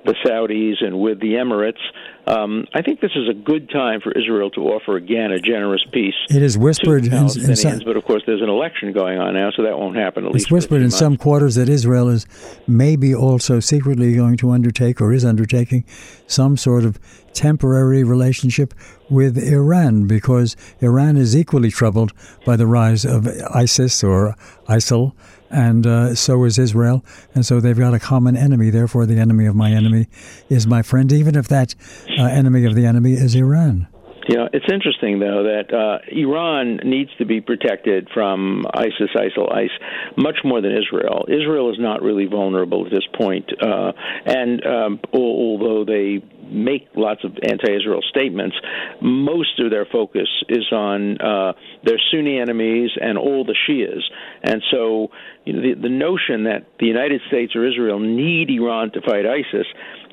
[0.04, 1.80] the Saudis and with the Emirates.
[2.26, 5.84] Um, I think this is a good time for Israel to offer again a generous
[5.92, 6.14] peace.
[6.28, 9.50] It is whispered, in, in some, but of course there's an election going on now,
[9.56, 10.26] so that won't happen.
[10.26, 10.46] At least.
[10.46, 10.98] It's whispered in months.
[10.98, 12.26] some quarters that Israel is
[12.66, 15.84] maybe also secretly going to undertake or is under undertaking
[16.26, 16.98] some sort of
[17.32, 18.74] temporary relationship
[19.08, 22.12] with Iran because Iran is equally troubled
[22.44, 24.36] by the rise of ISIS or
[24.68, 25.12] ISIL,
[25.50, 27.02] and uh, so is Israel.
[27.34, 28.70] And so they've got a common enemy.
[28.70, 30.08] Therefore, the enemy of my enemy
[30.48, 31.74] is my friend, even if that
[32.18, 33.88] uh, enemy of the enemy is Iran.
[34.28, 39.70] Yeah, it's interesting though that uh, Iran needs to be protected from ISIS, ISIL, ICE
[40.16, 41.24] much more than Israel.
[41.28, 43.92] Israel is not really vulnerable at this point, uh,
[44.26, 48.56] and um, although they make lots of anti-Israel statements,
[49.00, 51.52] most of their focus is on uh,
[51.84, 54.02] their Sunni enemies and all the Shias,
[54.42, 55.08] and so
[55.44, 59.24] you know, the, the notion that the United States or Israel need Iran to fight
[59.26, 59.66] ISIS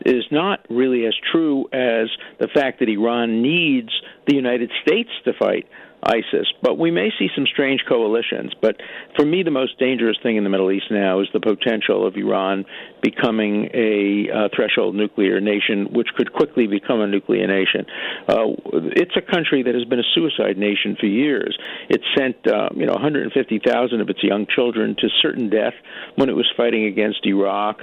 [0.05, 2.07] is not really as true as
[2.39, 3.89] the fact that Iran needs
[4.27, 5.67] the United States to fight
[6.07, 6.47] ISIS.
[6.61, 8.53] But we may see some strange coalitions.
[8.61, 8.77] But
[9.15, 12.15] for me, the most dangerous thing in the Middle East now is the potential of
[12.15, 12.65] Iran
[13.01, 17.85] becoming a uh, threshold nuclear nation, which could quickly become a nuclear nation.
[18.27, 18.55] Uh,
[18.95, 21.57] it's a country that has been a suicide nation for years.
[21.89, 25.73] It sent, uh, you know, 150,000 of its young children to certain death
[26.15, 27.81] when it was fighting against Iraq.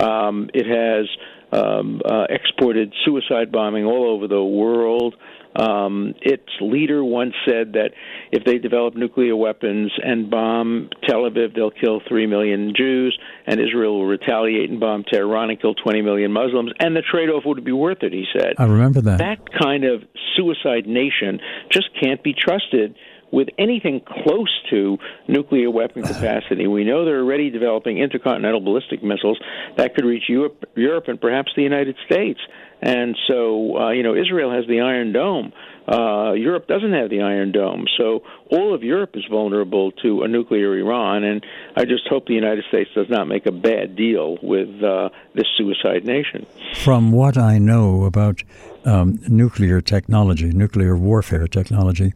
[0.00, 1.06] Um, it has
[1.52, 5.14] um, uh, exported suicide bombing all over the world.
[5.58, 7.90] Um, its leader once said that
[8.30, 13.60] if they develop nuclear weapons and bomb Tel Aviv, they'll kill 3 million Jews, and
[13.60, 17.44] Israel will retaliate and bomb Tehran and kill 20 million Muslims, and the trade off
[17.46, 18.54] would be worth it, he said.
[18.58, 19.18] I remember that.
[19.18, 20.02] That kind of
[20.36, 21.40] suicide nation
[21.70, 22.94] just can't be trusted
[23.32, 26.66] with anything close to nuclear weapon capacity.
[26.66, 29.38] We know they're already developing intercontinental ballistic missiles
[29.76, 32.40] that could reach Europe, Europe and perhaps the United States.
[32.82, 35.52] And so, uh, you know, Israel has the Iron Dome.
[35.88, 37.84] Uh, Europe doesn't have the Iron Dome.
[37.96, 41.22] So all of Europe is vulnerable to a nuclear Iran.
[41.24, 41.44] And
[41.76, 45.46] I just hope the United States does not make a bad deal with uh, this
[45.56, 46.44] suicide nation.
[46.74, 48.42] From what I know about
[48.84, 52.12] um, nuclear technology, nuclear warfare technology,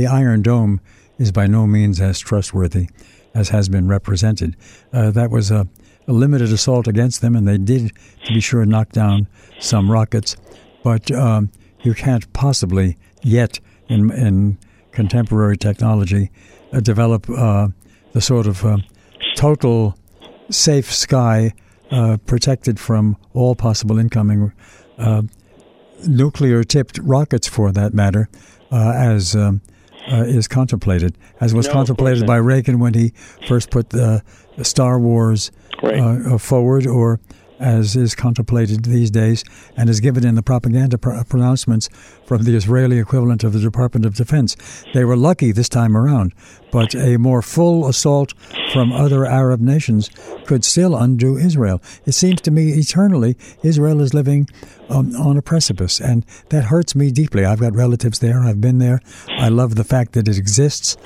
[0.00, 0.80] the Iron Dome
[1.18, 2.88] is by no means as trustworthy
[3.34, 4.56] as has been represented.
[4.94, 5.68] Uh, that was a,
[6.08, 7.92] a, limited assault against them, and they did,
[8.24, 10.36] to be sure, knock down some rockets.
[10.82, 11.50] But um,
[11.82, 14.56] you can't possibly yet in in
[14.90, 16.30] contemporary technology
[16.72, 17.68] uh, develop uh,
[18.12, 18.78] the sort of uh,
[19.36, 19.98] total
[20.48, 21.52] safe sky
[21.90, 24.50] uh, protected from all possible incoming
[24.96, 25.22] uh,
[26.08, 28.30] nuclear tipped rockets, for that matter,
[28.72, 29.60] as um,
[30.08, 33.12] is contemplated, as was No, contemplated by Reagan when he
[33.46, 34.22] first put the
[34.62, 35.50] Star Wars
[35.82, 35.98] Right.
[35.98, 37.20] uh, uh, forward, or
[37.60, 39.44] as is contemplated these days
[39.76, 41.88] and is given in the propaganda pr- pronouncements
[42.24, 44.56] from the Israeli equivalent of the Department of Defense.
[44.94, 46.32] They were lucky this time around,
[46.72, 48.32] but a more full assault
[48.72, 50.10] from other Arab nations
[50.46, 51.82] could still undo Israel.
[52.06, 54.48] It seems to me eternally Israel is living
[54.88, 57.44] um, on a precipice, and that hurts me deeply.
[57.44, 59.00] I've got relatives there, I've been there.
[59.28, 60.96] I love the fact that it exists,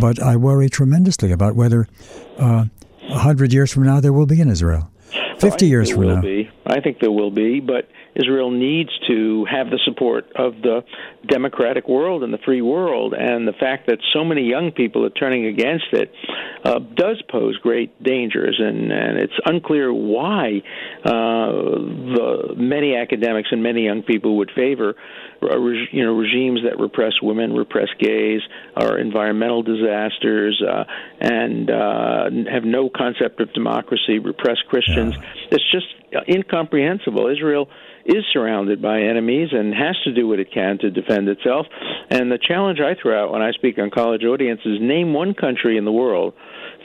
[0.00, 1.86] but I worry tremendously about whether.
[2.38, 2.64] Uh,
[3.10, 4.90] a hundred years from now, there will be an Israel.
[5.40, 6.50] I Fifty think years from will now, Be.
[6.66, 10.84] I think there will be, but Israel needs to have the support of the
[11.26, 15.10] democratic world and the free world, and the fact that so many young people are
[15.10, 16.12] turning against it
[16.64, 20.62] uh, does pose great dangers, and, and it's unclear why
[21.04, 24.94] uh, the many academics and many young people would favor
[25.42, 25.58] uh,
[25.92, 28.40] you know regimes that repress women, repress gays,
[28.76, 30.84] are environmental disasters, uh,
[31.20, 35.14] and uh, have no concept of democracy, repress Christians.
[35.50, 35.86] It's just
[36.28, 37.28] incomprehensible.
[37.28, 37.68] Israel
[38.04, 41.66] is surrounded by enemies and has to do what it can to defend itself.
[42.10, 45.76] And the challenge I throw out when I speak on college audiences name one country
[45.76, 46.34] in the world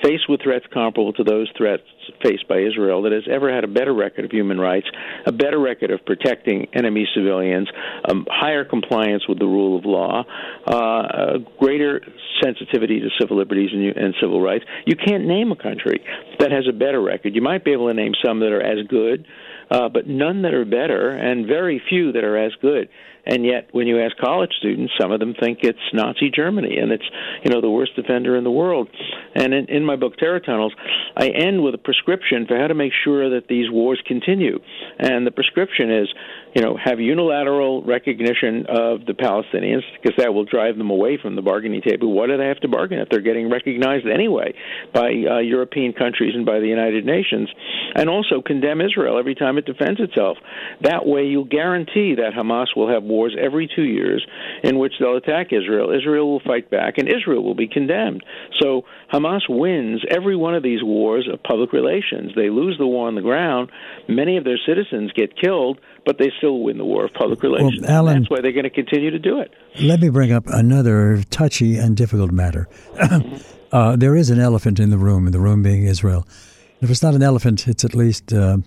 [0.03, 1.83] faced with threats comparable to those threats
[2.23, 4.87] faced by Israel that has ever had a better record of human rights,
[5.25, 7.67] a better record of protecting enemy civilians,
[8.09, 10.23] um, higher compliance with the rule of law,
[10.67, 12.01] uh, a greater
[12.43, 14.65] sensitivity to civil liberties and, and civil rights.
[14.85, 16.03] You can't name a country
[16.39, 17.35] that has a better record.
[17.35, 19.25] You might be able to name some that are as good,
[19.69, 22.89] uh, but none that are better, and very few that are as good.
[23.25, 26.91] And yet, when you ask college students, some of them think it's Nazi Germany and
[26.91, 27.03] it's
[27.43, 28.87] you know the worst offender in the world.
[29.33, 30.73] And in, in my book Terror Tunnels,
[31.17, 34.59] I end with a prescription for how to make sure that these wars continue.
[34.99, 36.07] And the prescription is,
[36.55, 41.35] you know, have unilateral recognition of the Palestinians because that will drive them away from
[41.35, 42.13] the bargaining table.
[42.13, 44.53] What do they have to bargain if they're getting recognized anyway
[44.93, 47.49] by uh, European countries and by the United Nations?
[47.95, 50.37] And also condemn Israel every time it defends itself.
[50.81, 54.25] That way, you'll guarantee that Hamas will have wars every two years
[54.63, 55.91] in which they'll attack Israel.
[55.91, 58.23] Israel will fight back, and Israel will be condemned.
[58.61, 62.31] So Hamas wins every one of these wars of public relations.
[62.33, 63.71] They lose the war on the ground.
[64.07, 67.83] Many of their citizens get killed, but they still win the war of public relations.
[67.87, 69.51] Alan- That's why they're going to continue to do it.
[69.81, 72.67] let me bring up another touchy and difficult matter.
[73.71, 76.27] uh, there is an elephant in the room, and the room being Israel.
[76.81, 78.57] If it's not an elephant, it's at least uh,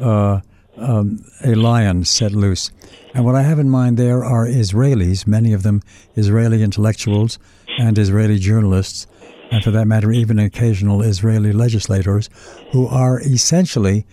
[0.00, 0.40] uh,
[0.76, 2.70] um, a lion set loose.
[3.14, 5.82] And what I have in mind there are Israelis, many of them
[6.16, 7.38] Israeli intellectuals
[7.78, 9.06] and Israeli journalists,
[9.50, 12.28] and for that matter, even occasional Israeli legislators,
[12.72, 14.06] who are essentially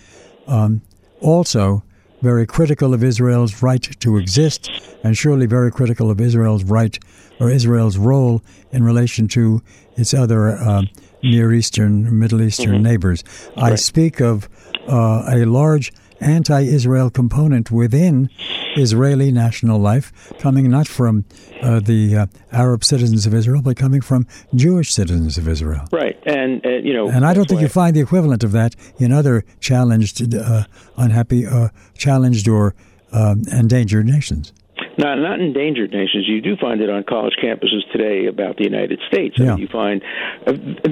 [0.48, 0.82] um,
[1.22, 1.82] also
[2.21, 4.69] very critical of Israel's right to exist,
[5.03, 6.97] and surely very critical of Israel's right
[7.39, 9.62] or Israel's role in relation to
[9.95, 10.84] its other uh,
[11.23, 13.23] Near Eastern, Middle Eastern neighbors.
[13.58, 14.49] I speak of
[14.88, 18.29] uh, a large anti Israel component within
[18.75, 21.25] Israeli national life, coming not from
[21.62, 25.86] uh, the uh, Arab citizens of Israel, but coming from Jewish citizens of Israel.
[25.91, 28.75] Right, and uh, you know, And I don't think you find the equivalent of that
[28.97, 30.63] in other challenged, uh,
[30.97, 32.75] unhappy, uh, challenged or
[33.12, 34.53] um, endangered nations.
[34.99, 36.27] Not not endangered nations.
[36.27, 39.35] You do find it on college campuses today about the United States.
[39.39, 39.55] I mean, Yeah.
[39.57, 40.01] you find
[40.45, 40.51] uh,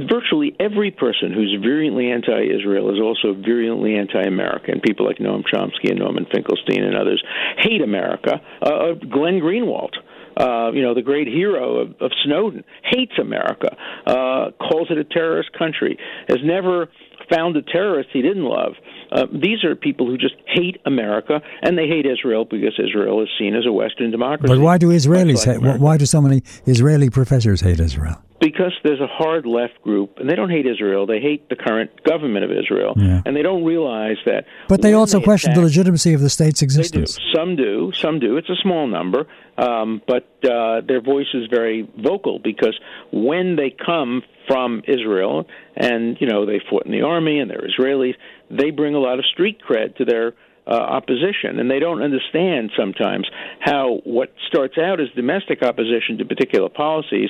[0.09, 4.79] virtually every person who's virulently anti-Israel is also virulently anti-American.
[4.79, 7.21] People like Noam Chomsky and Norman Finkelstein and others
[7.57, 8.41] hate America.
[8.61, 9.91] Uh, Glenn Greenwald.
[10.37, 15.03] Uh, you know, the great hero of, of Snowden hates America, uh, calls it a
[15.03, 15.97] terrorist country,
[16.29, 16.89] has never
[17.29, 18.73] found a terrorist he didn't love.
[19.11, 23.29] Uh, these are people who just hate America, and they hate Israel because Israel is
[23.39, 24.53] seen as a Western democracy.
[24.53, 25.55] But why do Israelis like hate?
[25.57, 25.83] America.
[25.83, 28.21] Why do so many Israeli professors hate Israel?
[28.39, 31.08] Because there's a hard left group, and they don't hate Israel.
[31.08, 33.21] They hate the current government of Israel, Yeah.
[33.26, 34.45] and they don't realize that.
[34.69, 36.67] But they also question the legitimacy of the state's They do.
[36.67, 37.19] existence.
[37.36, 37.91] Some do.
[37.95, 38.38] Some do.
[38.38, 39.26] It's a small number,
[39.58, 42.78] um, but uh, their voice is very vocal because
[43.12, 47.67] when they come from Israel, and you know they fought in the army and they're
[47.67, 48.13] Israelis,
[48.52, 50.33] they bring a lot of street cred to their
[50.67, 53.27] uh, opposition, and they don't understand sometimes
[53.59, 57.29] how what starts out as domestic opposition to particular policies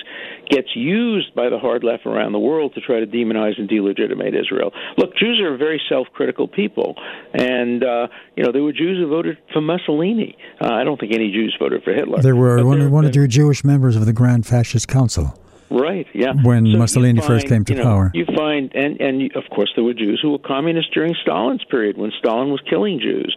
[0.49, 4.33] gets used by the hard left around the world to try to demonize and delegitimate
[4.33, 4.71] Israel.
[4.97, 6.95] Look, Jews are very self-critical people,
[7.33, 10.35] and uh, you know there were Jews who voted for Mussolini.
[10.59, 12.21] Uh, I don't think any Jews voted for Hitler.
[12.21, 15.37] There were one, one or two Jewish members of the Grand Fascist Council.
[15.69, 16.07] Right.
[16.13, 16.33] Yeah.
[16.41, 19.43] When so Mussolini find, first came to you know, power, you find, and and of
[19.53, 23.35] course there were Jews who were communists during Stalin's period when Stalin was killing Jews.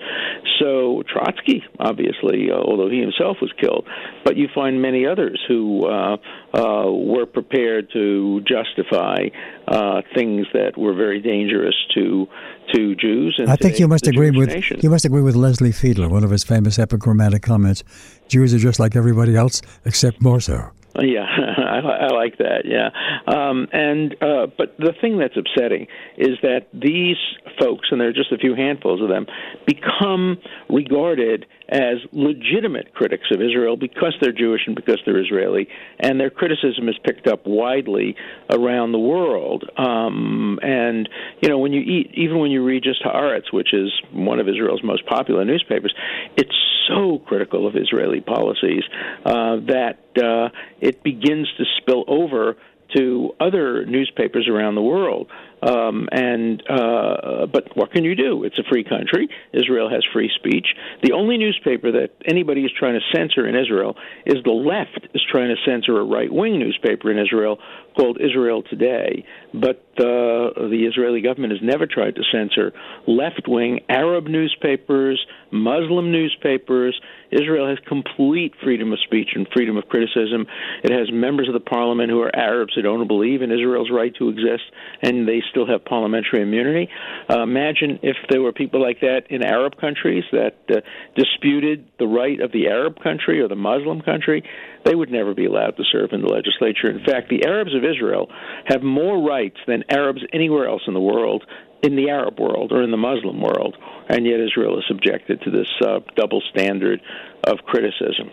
[0.61, 3.87] So Trotsky, obviously, uh, although he himself was killed,
[4.25, 6.17] but you find many others who uh,
[6.55, 9.29] uh, were prepared to justify
[9.67, 12.27] uh, things that were very dangerous to
[12.75, 13.41] to Jews.
[13.47, 14.81] I think you must agree Jewish with nation.
[14.83, 17.83] you must agree with Leslie Fiedler, one of his famous epigrammatic comments:
[18.29, 20.71] "Jews are just like everybody else, except more so."
[21.11, 21.25] Yeah,
[21.59, 22.65] I, I like that.
[22.65, 22.91] Yeah,
[23.27, 25.87] um, and uh, but the thing that's upsetting
[26.19, 27.17] is that these
[27.59, 29.27] folks, and there are just a few handfuls of them,
[29.67, 30.39] become
[30.69, 35.69] regarded as legitimate critics of Israel because they're Jewish and because they're Israeli,
[36.01, 38.17] and their criticism is picked up widely
[38.51, 39.65] around the world.
[39.77, 41.09] Um, and
[41.41, 44.49] you know, when you eat, even when you read just Haaretz, which is one of
[44.49, 45.95] Israel's most popular newspapers,
[46.37, 46.55] it's
[46.89, 48.83] so critical of Israeli policies
[49.25, 50.49] uh, that uh,
[50.81, 52.57] it begins to spill over
[52.97, 55.29] to other newspapers around the world.
[55.63, 58.45] Um, and uh, but what can you do?
[58.45, 59.29] It's a free country.
[59.53, 60.69] Israel has free speech.
[61.03, 65.23] The only newspaper that anybody is trying to censor in Israel is the left is
[65.31, 67.59] trying to censor a right wing newspaper in Israel
[67.97, 69.25] called Israel Today.
[69.53, 72.73] But uh, the Israeli government has never tried to censor
[73.07, 76.99] left wing Arab newspapers, Muslim newspapers.
[77.31, 80.47] Israel has complete freedom of speech and freedom of criticism.
[80.83, 84.15] It has members of the parliament who are Arabs who don't believe in Israel's right
[84.17, 84.65] to exist,
[85.03, 86.89] and they still have parliamentary immunity.
[87.29, 90.81] Uh, imagine if there were people like that in Arab countries that uh,
[91.17, 94.43] disputed the right of the Arab country or the Muslim country.
[94.85, 96.91] They would never be allowed to serve in the legislature.
[96.91, 98.29] In fact, the Arabs of Israel
[98.67, 101.45] have more rights than Arabs anywhere else in the world
[101.83, 103.77] in the Arab world or in the Muslim world,
[104.09, 107.01] and yet Israel is subjected to this uh, double standard
[107.45, 108.31] of criticism.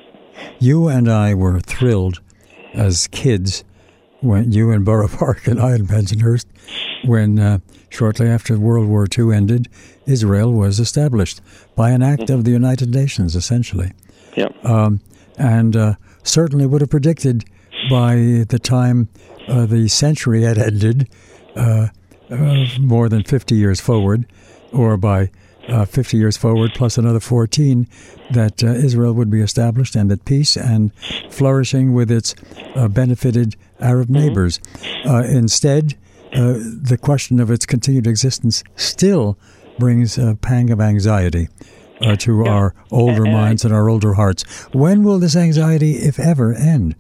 [0.60, 2.22] You and I were thrilled
[2.74, 3.64] as kids
[4.20, 6.45] when you in Borough Park and I in Bensonhurst
[7.06, 9.68] when uh, shortly after World War II ended,
[10.06, 11.41] Israel was established
[11.76, 13.91] by an act of the United Nations, essentially.
[14.36, 14.50] Yeah.
[14.64, 15.02] Um,
[15.38, 17.45] and uh, certainly would have predicted
[17.89, 19.10] by the time
[19.48, 21.10] uh, the century had ended,
[22.30, 24.26] uh, more than 50 years forward,
[24.72, 25.30] or by
[25.68, 27.88] uh, 50 years forward plus another 14,
[28.32, 30.94] that uh, Israel would be established and at peace and
[31.30, 32.36] flourishing with its
[32.76, 34.14] uh, benefited Arab Mm-hmm.
[34.28, 34.60] neighbors.
[35.06, 35.96] Uh, instead,
[36.34, 39.38] uh, the question of its continued existence still
[39.80, 41.48] brings a pang of anxiety.
[42.00, 42.52] Uh, to Yeah.
[42.52, 44.44] our older minds and our older hearts.
[44.72, 46.94] When will this anxiety, if ever, end?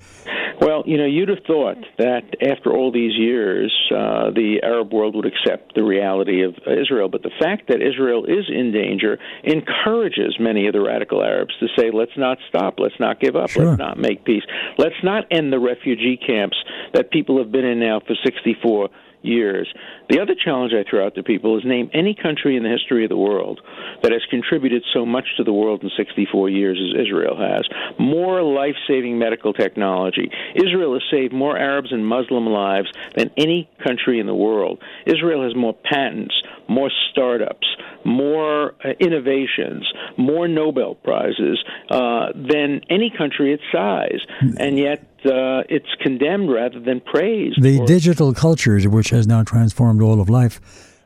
[0.59, 5.15] Well, you know, you'd have thought that after all these years, uh, the Arab world
[5.15, 7.09] would accept the reality of Israel.
[7.09, 11.67] But the fact that Israel is in danger encourages many of the radical Arabs to
[11.77, 13.65] say, let's not stop, let's not give up, Sure.
[13.67, 14.43] let's not make peace,
[14.77, 16.57] let's not end the refugee camps
[16.93, 18.89] that people have been in now for 64
[19.21, 19.71] years.
[20.09, 23.03] The other challenge I throw out to people is name any country in the history
[23.03, 23.61] of the world
[24.03, 27.61] that has contributed so much to the world in 64 years as Israel has.
[27.99, 30.29] More life saving medical technology.
[30.55, 34.81] Israel has saved more Arabs and Muslim lives than any country in the world.
[35.05, 36.35] Israel has more patents,
[36.69, 37.67] more startups,
[38.05, 44.19] more uh, innovations, more Nobel Prizes uh, than any country its size.
[44.59, 47.61] And yet, uh, it's condemned rather than praised.
[47.61, 50.59] The digital culture, which has now transformed all of life,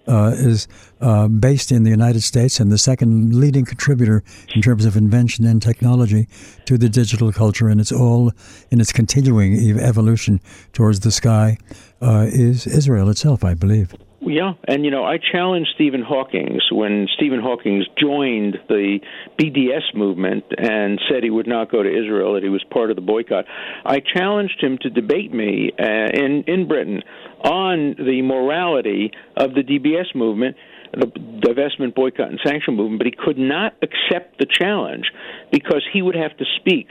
[0.08, 0.68] uh, is
[1.00, 4.24] uh, based in the United States and the second leading contributor
[4.56, 6.28] in terms of invention and technology
[6.66, 8.32] to the digital culture, and it's all
[8.70, 10.39] in its continuing evolution
[10.74, 11.58] towards the sky
[12.02, 13.94] uh, is Israel itself, I believe.
[14.24, 19.00] Yeah, and you know, I challenged Stephen Hawking's when Stephen Hawking's joined the
[19.39, 22.96] BDS movement and said he would not go to Israel, that he was part of
[22.96, 23.46] the boycott.
[23.84, 25.84] I challenged him to debate me uh,
[26.14, 27.02] in in Britain
[27.44, 30.56] on the morality of the DBS movement,
[30.94, 35.06] the divestment, boycott, and sanction movement, but he could not accept the challenge
[35.52, 36.88] because he would have to speak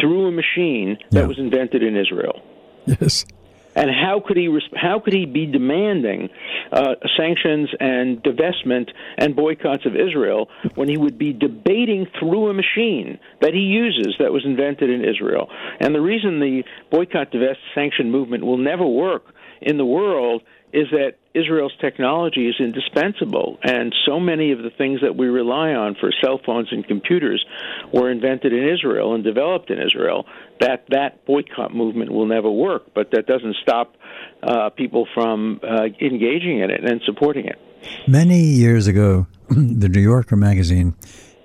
[0.00, 1.26] through a machine that Yeah.
[1.26, 2.42] was invented in Israel.
[2.86, 3.24] Yes.
[3.76, 6.28] And how could he how could he be demanding
[6.70, 12.54] uh, sanctions and divestment and boycotts of Israel when he would be debating through a
[12.54, 15.48] machine that he uses that was invented in Israel?
[15.80, 19.24] And the reason the boycott, divest, sanction movement will never work
[19.64, 20.42] in the world
[20.72, 25.70] is that Israel's technology is indispensable, and so many of the things that we rely
[25.70, 27.44] on for cell phones and computers
[27.92, 30.26] were invented in Israel and developed in Israel.
[30.60, 33.96] That that boycott movement will never work, but that doesn't stop
[34.42, 37.58] uh, people from uh, engaging in it and supporting it.
[38.08, 40.94] Many years ago, the New Yorker magazine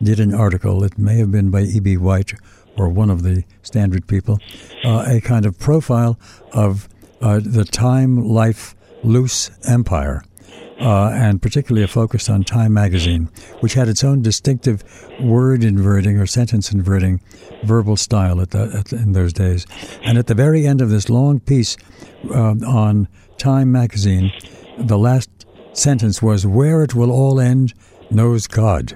[0.01, 0.83] did an article.
[0.83, 1.97] It may have been by E.B.
[1.97, 2.33] White
[2.77, 4.39] or one of the standard people,
[4.85, 6.17] uh, a kind of profile
[6.53, 6.87] of
[7.21, 10.23] uh, the time life Luce empire.
[10.81, 14.81] Uh, and particularly a focus on Time magazine, which had its own distinctive
[15.19, 17.19] word inverting or sentence inverting
[17.63, 19.65] verbal style at, the, at in those days.
[20.03, 21.75] And at the very end of this long piece
[22.33, 24.31] uh, on Time magazine,
[24.77, 25.29] the last
[25.73, 27.73] sentence was, "Where it will all end,
[28.09, 28.95] knows God."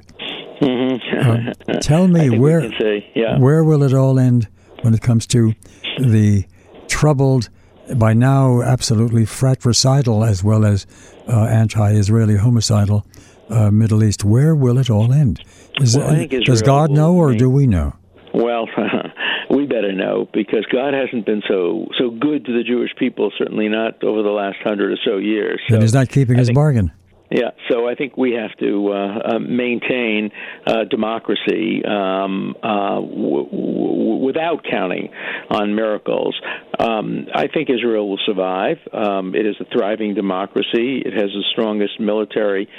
[0.61, 1.69] Mm-hmm.
[1.69, 3.37] uh, tell me where say, yeah.
[3.37, 4.47] where will it all end
[4.83, 5.53] when it comes to
[5.99, 6.45] the
[6.87, 7.49] troubled
[7.95, 10.85] by now absolutely fratricidal as well as
[11.27, 13.05] uh, anti-Israeli homicidal
[13.49, 14.23] uh, Middle East.
[14.23, 15.43] Where will it all end?
[15.79, 17.95] Is, well, does God know, or do we know?
[18.33, 18.67] Well,
[19.49, 23.31] we better know because God hasn't been so so good to the Jewish people.
[23.37, 25.61] Certainly not over the last hundred or so years.
[25.67, 26.91] So and He's not keeping I his bargain.
[27.33, 30.29] Yeah, so I think we have to uh, uh, maintain
[30.67, 35.09] uh, democracy um, uh, w- w- without counting
[35.49, 36.39] on miracles.
[36.77, 38.77] Um, I think Israel will survive.
[38.93, 41.01] Um, it is a thriving democracy.
[41.03, 42.69] It has the strongest military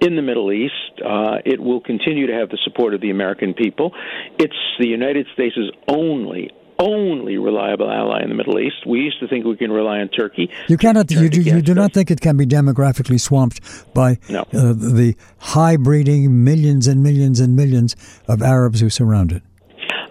[0.00, 1.02] in the Middle East.
[1.04, 3.90] Uh, it will continue to have the support of the American people.
[4.38, 5.56] It's the United States'
[5.88, 8.86] only only reliable ally in the Middle East.
[8.86, 10.50] We used to think we can rely on Turkey.
[10.68, 11.10] You cannot.
[11.10, 13.60] You, do, you do not think it can be demographically swamped
[13.94, 14.40] by no.
[14.40, 17.96] uh, the high breeding millions and millions and millions
[18.28, 19.42] of Arabs who surround it.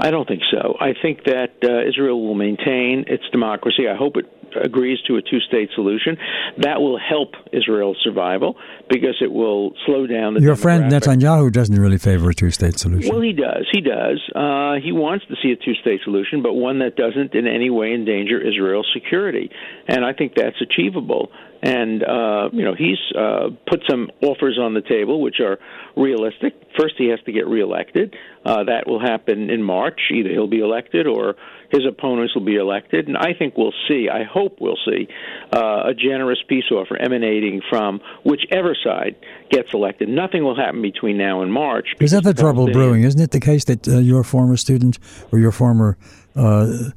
[0.04, 0.76] I don't think so.
[0.82, 3.88] I think that uh, Israel will maintain its democracy.
[3.88, 4.26] I hope it
[4.62, 6.18] agrees to a two state solution.
[6.58, 8.58] That will help Israel's survival
[8.90, 10.42] because it will slow down the.
[10.42, 13.14] Your friend Netanyahu doesn't really favor a two state solution.
[13.14, 13.66] Well, he does.
[13.72, 14.22] He does.
[14.36, 17.70] Uh, he wants to see a two state solution, but one that doesn't in any
[17.70, 19.50] way endanger Israel's security.
[19.88, 21.32] And I think that's achievable
[21.64, 25.58] and uh, you know he's uh, put some offers on the table which are
[25.96, 26.54] realistic.
[26.78, 28.16] First, he has to get reelected.
[28.46, 30.00] Uh, that will happen in March.
[30.12, 31.36] Either he'll be elected or
[31.72, 34.10] his opponents will be elected, and I think we'll see.
[34.10, 35.08] I hope we'll see
[35.52, 39.16] uh, a generous peace offer emanating from whichever side
[39.50, 40.10] gets elected.
[40.10, 41.88] Nothing will happen between now and March.
[42.00, 43.04] Is that the trouble brewing?
[43.04, 45.00] Isn't it the case that uh, your former student
[45.32, 45.98] or your former
[46.36, 46.90] uh, uh,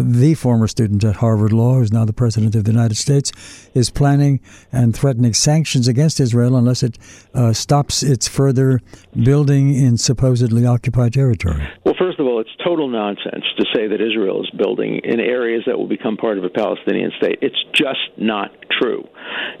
[0.00, 3.32] the former student at Harvard Law, who's now the President of the United States,
[3.74, 4.40] is planning
[4.70, 6.98] and threatening sanctions against Israel unless it
[7.34, 8.80] uh, stops its further
[9.22, 11.68] building in supposedly occupied territory.
[11.84, 15.64] Well, first of all, it's total nonsense to say that Israel is building in areas
[15.66, 17.38] that will become part of a Palestinian state.
[17.42, 19.06] It's just not true.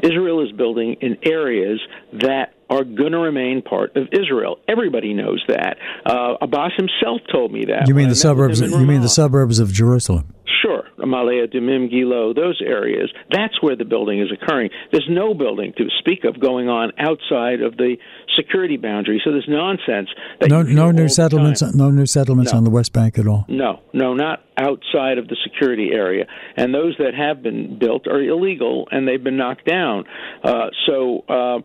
[0.02, 1.80] Israel is building in areas
[2.12, 4.56] that are going to remain part of Israel.
[4.66, 5.76] Everybody knows that.
[6.06, 7.86] Uh, Abbas himself told me that.
[7.86, 8.60] You mean the suburbs?
[8.60, 10.32] You mean the suburbs of Jerusalem?
[10.62, 13.12] Sure, Ma'ale Adumim, Gilo, those areas.
[13.32, 14.70] That's where the building is occurring.
[14.92, 17.96] There's no building to speak of going on outside of the
[18.36, 19.20] security boundary.
[19.24, 20.08] So there's nonsense.
[20.48, 21.62] no, no new settlements.
[21.74, 22.58] No new settlements no.
[22.58, 23.44] on the West Bank at all.
[23.48, 26.26] No, no, not outside of the security area.
[26.56, 30.04] And those that have been built are illegal, and they've been knocked down.
[30.44, 31.24] Uh, so.
[31.28, 31.58] Uh,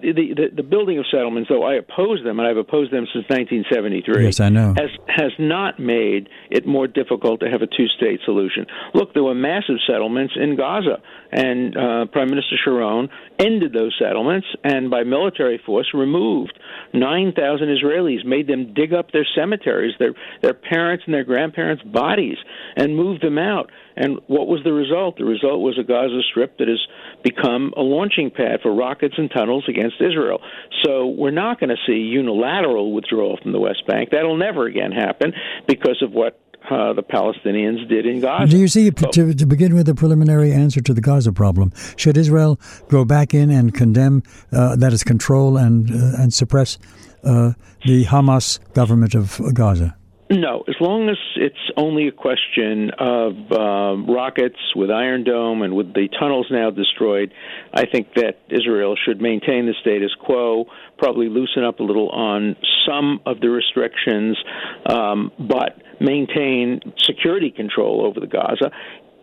[0.00, 3.24] the, the, the building of settlements, though I oppose them, and I've opposed them since
[3.28, 4.24] 1973.
[4.24, 4.74] Yes, I know.
[4.76, 8.66] Has has not made it more difficult to have a two-state solution.
[8.94, 13.08] Look, there were massive settlements in Gaza, and uh, Prime Minister Sharon
[13.38, 16.58] ended those settlements, and by military force removed
[16.92, 22.36] 9,000 Israelis, made them dig up their cemeteries, their their parents and their grandparents' bodies,
[22.76, 23.70] and moved them out.
[23.96, 25.18] And what was the result?
[25.18, 26.80] The result was a Gaza Strip that has
[27.22, 30.40] become a launching pad for rockets and tunnels against Israel.
[30.84, 34.10] So we're not going to see unilateral withdrawal from the West Bank.
[34.10, 35.32] That'll never again happen
[35.66, 36.40] because of what
[36.70, 38.50] uh, the Palestinians did in Gaza.
[38.50, 41.72] Do you see, to, to, begin with, a preliminary answer to the Gaza problem?
[41.96, 42.58] Should Israel
[42.88, 46.78] go back in and condemn, uh, that is, control and uh, and suppress
[47.22, 47.52] uh,
[47.84, 49.96] the Hamas government of Gaza?
[50.30, 55.76] No, as long as it's only a question of um, rockets with Iron Dome and
[55.76, 57.32] with the tunnels now destroyed,
[57.74, 60.64] I think that Israel should maintain the status quo,
[60.96, 62.56] probably loosen up a little on
[62.88, 64.38] some of the restrictions,
[64.86, 68.70] um, but maintain security control over the Gaza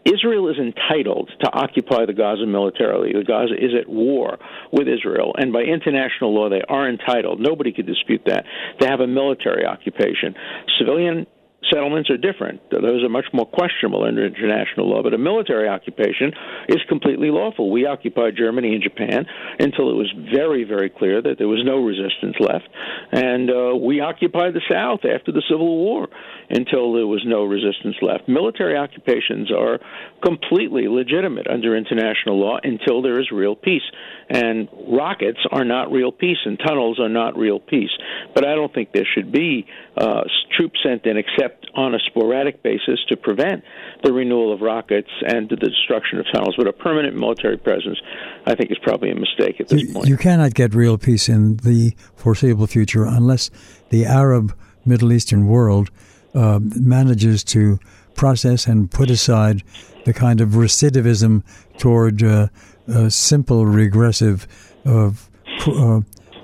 [0.05, 3.13] Israel is entitled to occupy the Gaza militarily.
[3.13, 4.39] The Gaza is at war
[4.71, 7.39] with Israel, and by international law, they are entitled.
[7.39, 8.45] Nobody could dispute that
[8.79, 10.33] to have a military occupation.
[10.79, 11.27] Civilian
[11.69, 12.61] settlements are different.
[12.71, 15.03] Those are much more questionable under international law.
[15.03, 16.33] But a military occupation
[16.67, 17.71] is completely lawful.
[17.71, 19.25] We occupied Germany and Japan
[19.59, 22.67] until it was very, very clear that there was no resistance left.
[23.11, 26.07] And uh, we occupied the South after the Civil War
[26.49, 28.27] until there was no resistance left.
[28.27, 29.79] Military occupations are
[30.23, 33.83] completely legitimate under international law until there is real peace.
[34.29, 37.91] And rockets are not real peace, and tunnels are not real peace.
[38.33, 40.21] But I don't think there should be uh,
[40.57, 43.63] troops sent in except on a sporadic basis to prevent
[44.03, 46.55] the renewal of rockets and the destruction of tunnels.
[46.57, 47.99] But a permanent military presence,
[48.45, 50.07] I think, is probably a mistake at this you, point.
[50.07, 53.49] You cannot get real peace in the foreseeable future unless
[53.89, 55.89] the Arab Middle Eastern world
[56.33, 57.79] uh, manages to
[58.15, 59.63] process and put aside
[60.05, 61.43] the kind of recidivism
[61.77, 62.47] toward uh,
[62.93, 64.47] uh, simple, regressive,
[64.85, 65.11] uh,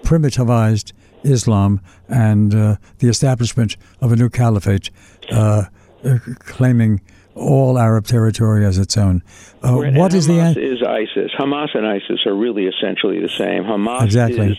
[0.04, 0.94] primitivized
[1.28, 4.90] Islam and uh, the establishment of a new caliphate
[5.32, 5.66] uh,
[6.40, 7.02] claiming
[7.36, 9.22] all Arab territory as its own.
[9.62, 11.32] Uh, what is the an- is ISIS?
[11.38, 13.64] Hamas and ISIS are really essentially the same.
[13.64, 14.52] Hamas exactly.
[14.52, 14.58] is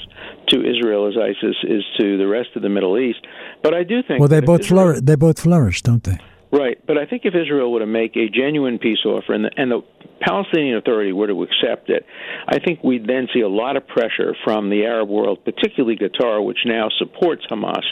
[0.48, 3.26] to Israel as ISIS is to the rest of the Middle East.
[3.62, 5.00] But I do think well, they both flourish.
[5.02, 6.18] They both flourish, don't they?
[6.50, 9.50] Right, but I think if Israel were to make a genuine peace offer and the,
[9.56, 9.82] and the
[10.20, 12.06] Palestinian Authority were to accept it,
[12.48, 16.44] I think we'd then see a lot of pressure from the Arab world, particularly Qatar,
[16.44, 17.82] which now supports Hamas,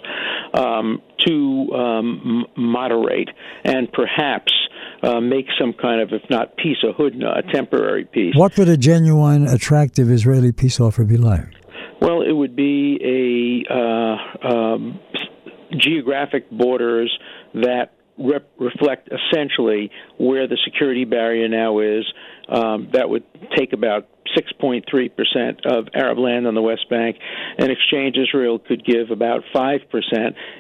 [0.55, 3.29] um, to um, moderate
[3.65, 4.53] and perhaps
[5.03, 8.35] uh, make some kind of, if not peace, a hudna, a temporary peace.
[8.35, 11.45] What would a genuine, attractive Israeli peace offer be like?
[12.01, 14.99] Well, it would be a uh, um,
[15.79, 17.17] geographic borders
[17.55, 22.05] that rep- reflect essentially where the security barrier now is.
[22.49, 23.25] Um, that would
[23.57, 24.07] take about
[24.37, 27.17] 6.3% of Arab land on the West Bank.
[27.59, 29.81] and exchange, Israel could give about 5%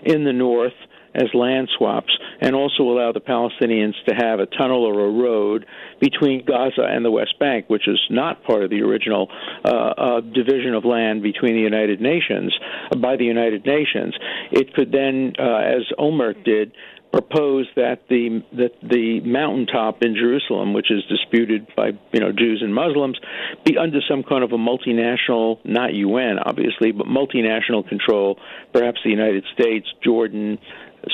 [0.04, 0.72] in the north
[1.16, 5.64] as land swaps and also allow the Palestinians to have a tunnel or a road
[5.98, 9.28] between Gaza and the West Bank, which is not part of the original
[9.64, 12.54] uh, uh, division of land between the United Nations
[12.92, 14.14] uh, by the United Nations.
[14.52, 16.72] It could then, uh, as Olmert did,
[17.16, 22.60] propose that the that the mountaintop in Jerusalem, which is disputed by you know Jews
[22.62, 23.18] and Muslims,
[23.64, 28.38] be under some kind of a multinational, not UN obviously, but multinational control,
[28.72, 30.58] perhaps the United States, Jordan,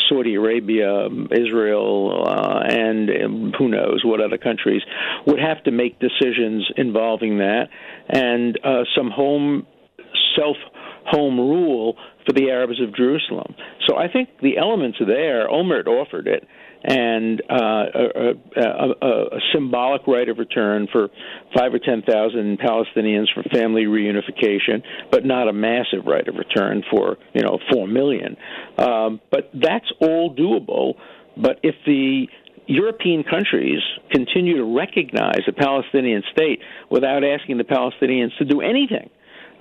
[0.08, 4.82] Saudi Arabia, Israel, uh, and um, who knows what other countries
[5.26, 7.68] would have to make decisions involving that,
[8.08, 9.66] and uh, some home
[10.36, 10.56] self
[11.06, 11.96] home rule
[12.26, 13.54] for the Arabs of Jerusalem.
[13.88, 15.48] So I think the elements are there.
[15.48, 16.46] Olmert offered it,
[16.84, 21.08] and uh, a, a, a, symbolic right of return for
[21.56, 26.82] five or ten thousand Palestinians for family reunification, but not a massive right of return
[26.90, 28.36] for you know four million.
[28.78, 30.94] Um, but that's all doable.
[31.36, 32.26] But if the
[32.66, 33.80] European countries
[34.10, 39.10] continue to recognize a Palestinian state without asking the Palestinians to do anything,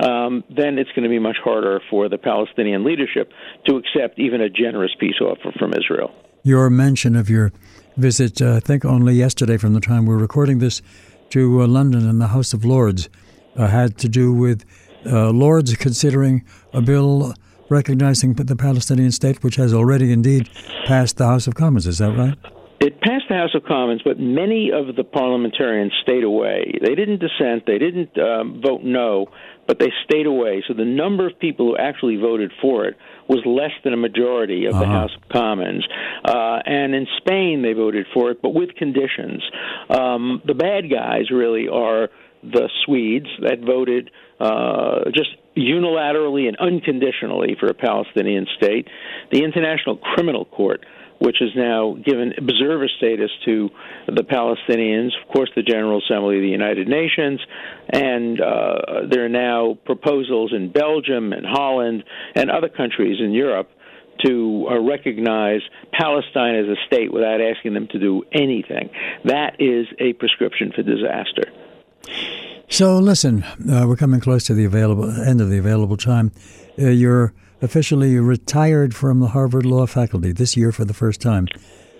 [0.01, 3.31] um, then it's going to be much harder for the Palestinian leadership
[3.67, 6.11] to accept even a generous peace offer from Israel.
[6.43, 7.51] Your mention of your
[7.97, 10.81] visit, uh, I think only yesterday from the time we're recording this,
[11.29, 13.09] to uh, London and the House of Lords
[13.55, 14.65] uh, had to do with
[15.05, 16.43] uh, Lords considering
[16.73, 17.33] a bill
[17.69, 20.49] recognizing the Palestinian state, which has already indeed
[20.85, 21.87] passed the House of Commons.
[21.87, 22.37] Is that right?
[22.81, 26.77] It passed the House of Commons, but many of the parliamentarians stayed away.
[26.81, 27.65] They didn't dissent.
[27.65, 29.27] They didn't um, vote no,
[29.67, 30.63] but they stayed away.
[30.67, 32.97] So the number of people who actually voted for it
[33.29, 34.83] was less than a majority of uh-huh.
[34.83, 35.85] the House of Commons.
[36.25, 39.41] Uh, and in Spain, they voted for it, but with conditions.
[39.89, 42.09] Um, the bad guys really are
[42.43, 48.87] the Swedes that voted uh, just unilaterally and unconditionally for a Palestinian state.
[49.31, 50.83] The International Criminal Court
[51.21, 53.69] which has now given observer status to
[54.07, 57.39] the Palestinians, of course, the General Assembly of the United Nations,
[57.89, 62.03] and uh, there are now proposals in Belgium and Holland
[62.33, 63.69] and other countries in Europe
[64.25, 65.61] to uh, recognize
[65.93, 68.89] Palestine as a state without asking them to do anything.
[69.25, 71.51] That is a prescription for disaster.
[72.67, 76.31] So, listen, uh, we're coming close to the available end of the available time.
[76.79, 81.47] Uh, you're officially retired from the Harvard Law faculty this year for the first time.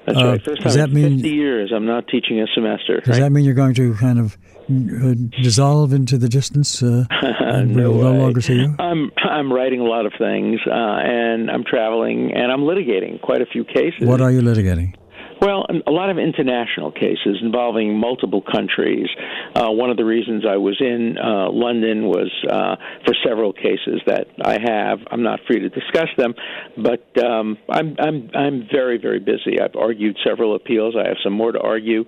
[0.05, 0.43] That's uh, right.
[0.43, 1.72] First time does that mean 50 years?
[1.76, 3.01] I'm not teaching a semester.
[3.01, 3.20] Does right?
[3.20, 4.38] that mean you're going to kind of
[4.70, 8.76] uh, dissolve into the distance uh, and no we'll no longer see you?
[8.80, 13.41] I'm I'm writing a lot of things, uh, and I'm traveling, and I'm litigating quite
[13.41, 14.01] a few cases.
[14.01, 14.95] What are you litigating?
[15.41, 19.07] Well, a lot of international cases involving multiple countries.
[19.55, 24.01] Uh, one of the reasons I was in uh, London was uh, for several cases
[24.05, 24.99] that I have.
[25.09, 26.35] I'm not free to discuss them,
[26.77, 29.59] but um, I'm I'm I'm very very busy.
[29.59, 30.93] I've argued several appeals.
[30.95, 32.05] I have some more to argue.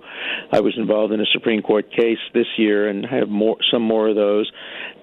[0.52, 3.82] I was involved in a Supreme Court case this year, and I have more some
[3.82, 4.48] more of those.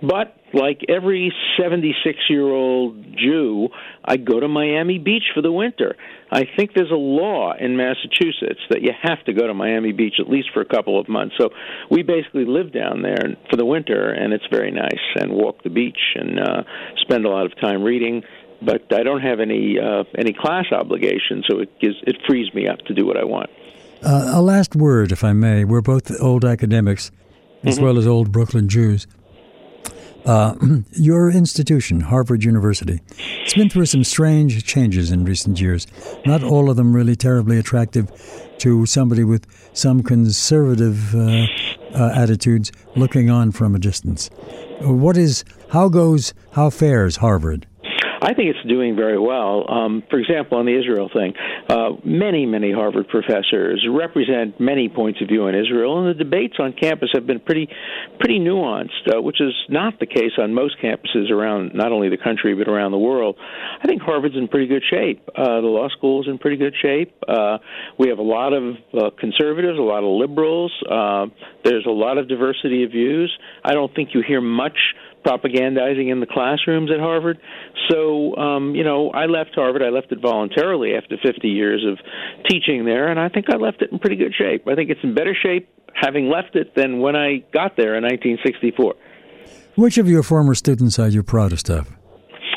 [0.02, 3.70] But like every 76 year old Jew,
[4.04, 5.96] I go to Miami Beach for the winter.
[6.32, 10.16] I think there's a law in Massachusetts that you have to go to Miami Beach
[10.20, 11.36] at least for a couple of months.
[11.40, 11.50] So
[11.90, 15.70] we basically live down there for the winter, and it's very nice, and walk the
[15.70, 16.64] beach and uh,
[17.02, 18.24] spend a lot of time reading.
[18.62, 22.68] But I don't have any uh, any class obligations, so it gives it frees me
[22.68, 23.50] up to do what I want.
[24.04, 25.64] Uh, a last word, if I may.
[25.64, 27.12] We're both old academics,
[27.64, 27.86] as mm-hmm.
[27.86, 29.08] well as old Brooklyn Jews.
[30.26, 30.56] Uh,
[30.92, 33.02] your institution, Harvard University,
[33.42, 35.88] it's been through some strange changes in recent years.
[36.26, 38.12] Not all of them really terribly attractive
[38.60, 41.48] to somebody with some conservative uh,
[41.96, 44.30] uh, attitudes looking on from a distance.
[44.82, 47.68] What is, how goes, how fares Harvard?
[48.24, 49.66] I think it's doing very well.
[49.68, 51.34] Um, for example, on the Israel thing,
[51.68, 56.58] uh, many, many Harvard professors represent many points of view on Israel, and the debates
[56.60, 57.68] on campus have been pretty,
[58.20, 62.18] pretty nuanced, uh, which is not the case on most campuses around not only the
[62.18, 63.38] country but around the world.
[63.84, 65.28] I think Harvard's in pretty good shape.
[65.36, 67.16] Uh, the law school's in pretty good shape.
[67.28, 67.58] Uh,
[67.98, 70.72] we have a lot of uh, conservatives, a lot of liberals.
[70.88, 71.26] Uh,
[71.64, 73.36] there's a lot of diversity of views.
[73.66, 74.78] I don't think you hear much
[75.26, 77.40] propagandizing in the classrooms at Harvard.
[77.90, 79.84] So, um, you know, I left Harvard.
[79.84, 81.98] I left it voluntarily after 50 years of
[82.50, 84.68] teaching there, and I think I left it in pretty good shape.
[84.68, 88.04] I think it's in better shape having left it than when I got there in
[88.04, 88.96] 1964.
[89.76, 91.88] Which of your former students are you proudest of?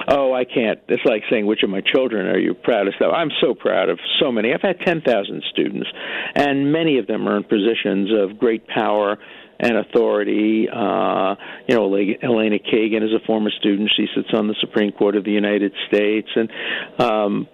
[0.08, 0.80] Oh, I can't.
[0.88, 3.12] It's like saying which of my children are you proudest of.
[3.12, 4.52] I'm so proud of so many.
[4.52, 5.88] I've had 10,000 students,
[6.34, 9.18] and many of them are in positions of great power
[9.64, 10.68] and authority.
[10.68, 11.34] Uh,
[11.66, 13.90] you know, Elena Kagan is a former student.
[13.96, 16.50] She sits on the Supreme Court of the United States, and
[16.98, 17.48] um,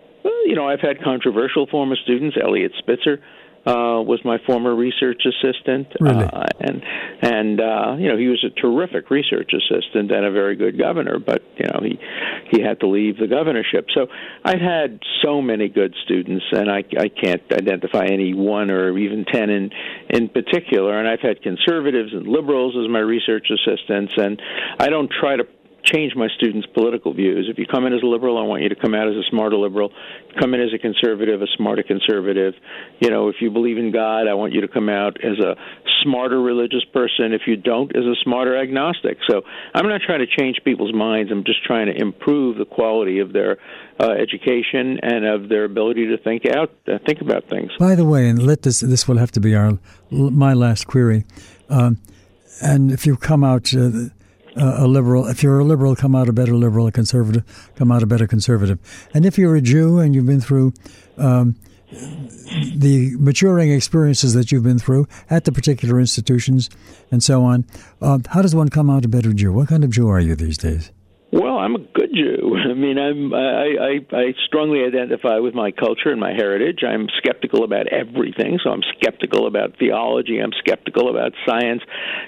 [0.45, 2.37] you know, I've had controversial former students.
[2.43, 3.23] Eliot Spitzer
[3.67, 6.25] uh, was my former research assistant, really?
[6.25, 6.83] uh, and
[7.21, 11.19] and uh, you know he was a terrific research assistant and a very good governor,
[11.19, 11.99] but you know he
[12.51, 13.87] he had to leave the governorship.
[13.93, 14.07] So
[14.45, 19.27] I've had so many good students, and I I can't identify any one or even
[19.27, 19.71] ten in
[20.09, 20.99] in particular.
[20.99, 24.41] And I've had conservatives and liberals as my research assistants, and
[24.79, 25.45] I don't try to
[25.85, 27.49] change my students' political views.
[27.51, 29.23] If you come in as a liberal, I want you to come out as a
[29.31, 29.93] smarter liberal.
[30.39, 32.55] Come in as a conservative, a smarter conservative.
[33.01, 35.57] You know, if you believe in God, I want you to come out as a
[36.03, 37.33] smarter religious person.
[37.33, 39.19] If you don't, as a smarter agnostic.
[39.29, 39.43] So
[39.75, 41.31] I'm not trying to change people's minds.
[41.33, 43.59] I'm just trying to improve the quality of their
[43.99, 47.71] uh, education and of their ability to think out, uh, think about things.
[47.79, 49.79] By the way, and let this this will have to be our
[50.11, 51.25] my last query.
[51.69, 51.99] Um,
[52.63, 53.75] and if you come out.
[53.75, 54.11] Uh,
[54.57, 55.27] a liberal.
[55.27, 56.87] If you're a liberal, come out a better liberal.
[56.87, 57.45] A conservative,
[57.77, 58.79] come out a better conservative.
[59.15, 60.73] And if you're a Jew and you've been through
[61.19, 61.57] um,
[62.75, 66.71] the maturing experiences that you've been through at the particular institutions
[67.11, 67.65] and so on,
[68.01, 69.53] uh, how does one come out a better Jew?
[69.53, 70.91] What kind of Jew are you these days?
[71.33, 72.57] Well, I'm a Jew.
[72.71, 76.81] I mean, I'm I, I I strongly identify with my culture and my heritage.
[76.87, 80.39] I'm skeptical about everything, so I'm skeptical about theology.
[80.39, 81.83] I'm skeptical about science.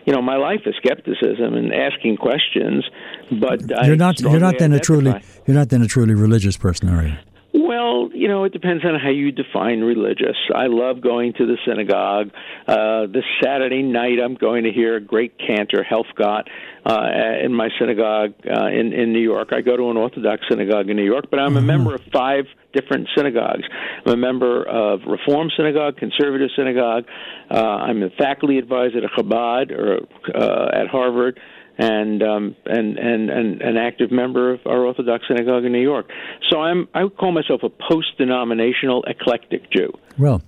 [0.06, 2.84] You know, my life is skepticism and asking questions.
[3.30, 4.76] But you're not you're not then identify.
[4.76, 5.14] a truly
[5.46, 7.16] you're not then a truly religious person, are you?
[7.54, 10.36] Well, you know, it depends on how you define religious.
[10.54, 12.30] I love going to the synagogue.
[12.66, 16.44] Uh, this Saturday night, I'm going to hear a great cantor, Helfgott,
[16.86, 19.50] uh, in my synagogue uh, in in New York.
[19.52, 21.66] I go to an Orthodox synagogue in New York, but I'm a mm-hmm.
[21.66, 23.64] member of five different synagogues.
[24.06, 27.04] I'm a member of Reform Synagogue, Conservative Synagogue.
[27.50, 29.98] Uh, I'm a faculty advisor at Chabad or
[30.34, 31.38] uh, at Harvard
[31.78, 36.10] and um, and and and an active member of our Orthodox synagogue in New York.
[36.50, 39.92] So I'm I would call myself a post-denominational eclectic Jew.
[40.18, 40.42] Well,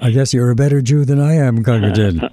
[0.00, 2.30] I guess you're a better Jew than I am, Gagarin.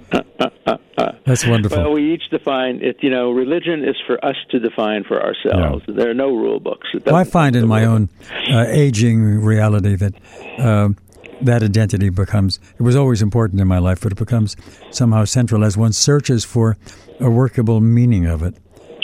[1.26, 1.78] That's wonderful.
[1.78, 2.98] Well, we each define it.
[3.00, 5.84] You know, religion is for us to define for ourselves.
[5.88, 5.94] Yeah.
[5.96, 6.86] There are no rule books.
[7.04, 8.08] Well, I find in my own
[8.48, 10.14] uh, aging reality that.
[10.58, 10.90] Uh,
[11.42, 14.56] that identity becomes, it was always important in my life, but it becomes
[14.90, 16.76] somehow central as one searches for
[17.20, 18.54] a workable meaning of it.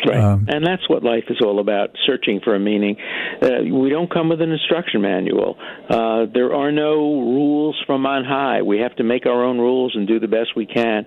[0.05, 0.19] Right.
[0.19, 2.97] Um, and that's what life is all about searching for a meaning.
[3.41, 5.57] Uh, we don't come with an instruction manual.
[5.89, 8.63] Uh, there are no rules from on high.
[8.63, 11.05] We have to make our own rules and do the best we can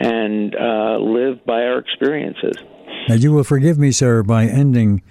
[0.00, 2.56] and uh, live by our experiences.
[3.08, 5.02] Now, you will forgive me, sir, by ending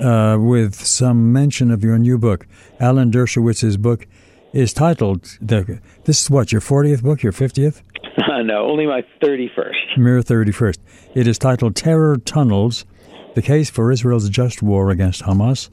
[0.00, 2.46] uh, with some mention of your new book,
[2.80, 4.06] Alan Dershowitz's book,
[4.52, 5.38] is titled.
[5.40, 7.82] The, this is what your fortieth book, your fiftieth.
[8.42, 9.96] no, only my thirty-first.
[9.96, 10.80] Mere thirty-first.
[11.14, 12.84] It is titled "Terror Tunnels:
[13.34, 15.70] The Case for Israel's Just War Against Hamas."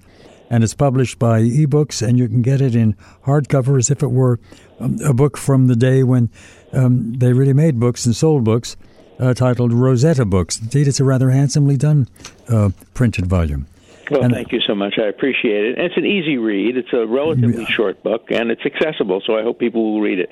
[0.49, 4.11] and it's published by ebooks, and you can get it in hardcover as if it
[4.11, 4.39] were
[4.79, 6.29] um, a book from the day when
[6.73, 8.77] um, they really made books and sold books,
[9.19, 10.59] uh, titled Rosetta Books.
[10.59, 12.07] Indeed, it's a rather handsomely done
[12.47, 13.67] uh, printed volume.
[14.09, 14.95] Well, and, thank you so much.
[14.97, 15.77] I appreciate it.
[15.77, 16.77] And it's an easy read.
[16.77, 17.69] It's a relatively yeah.
[17.69, 20.29] short book, and it's accessible, so I hope people will read it.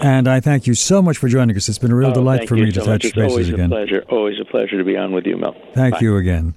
[0.00, 1.68] And I thank you so much for joining us.
[1.68, 3.66] It's been a real oh, delight for me so to touch it's bases always again.
[3.66, 4.04] A pleasure.
[4.08, 5.54] Always a pleasure to be on with you, Mel.
[5.74, 6.00] Thank Bye.
[6.00, 6.54] you again.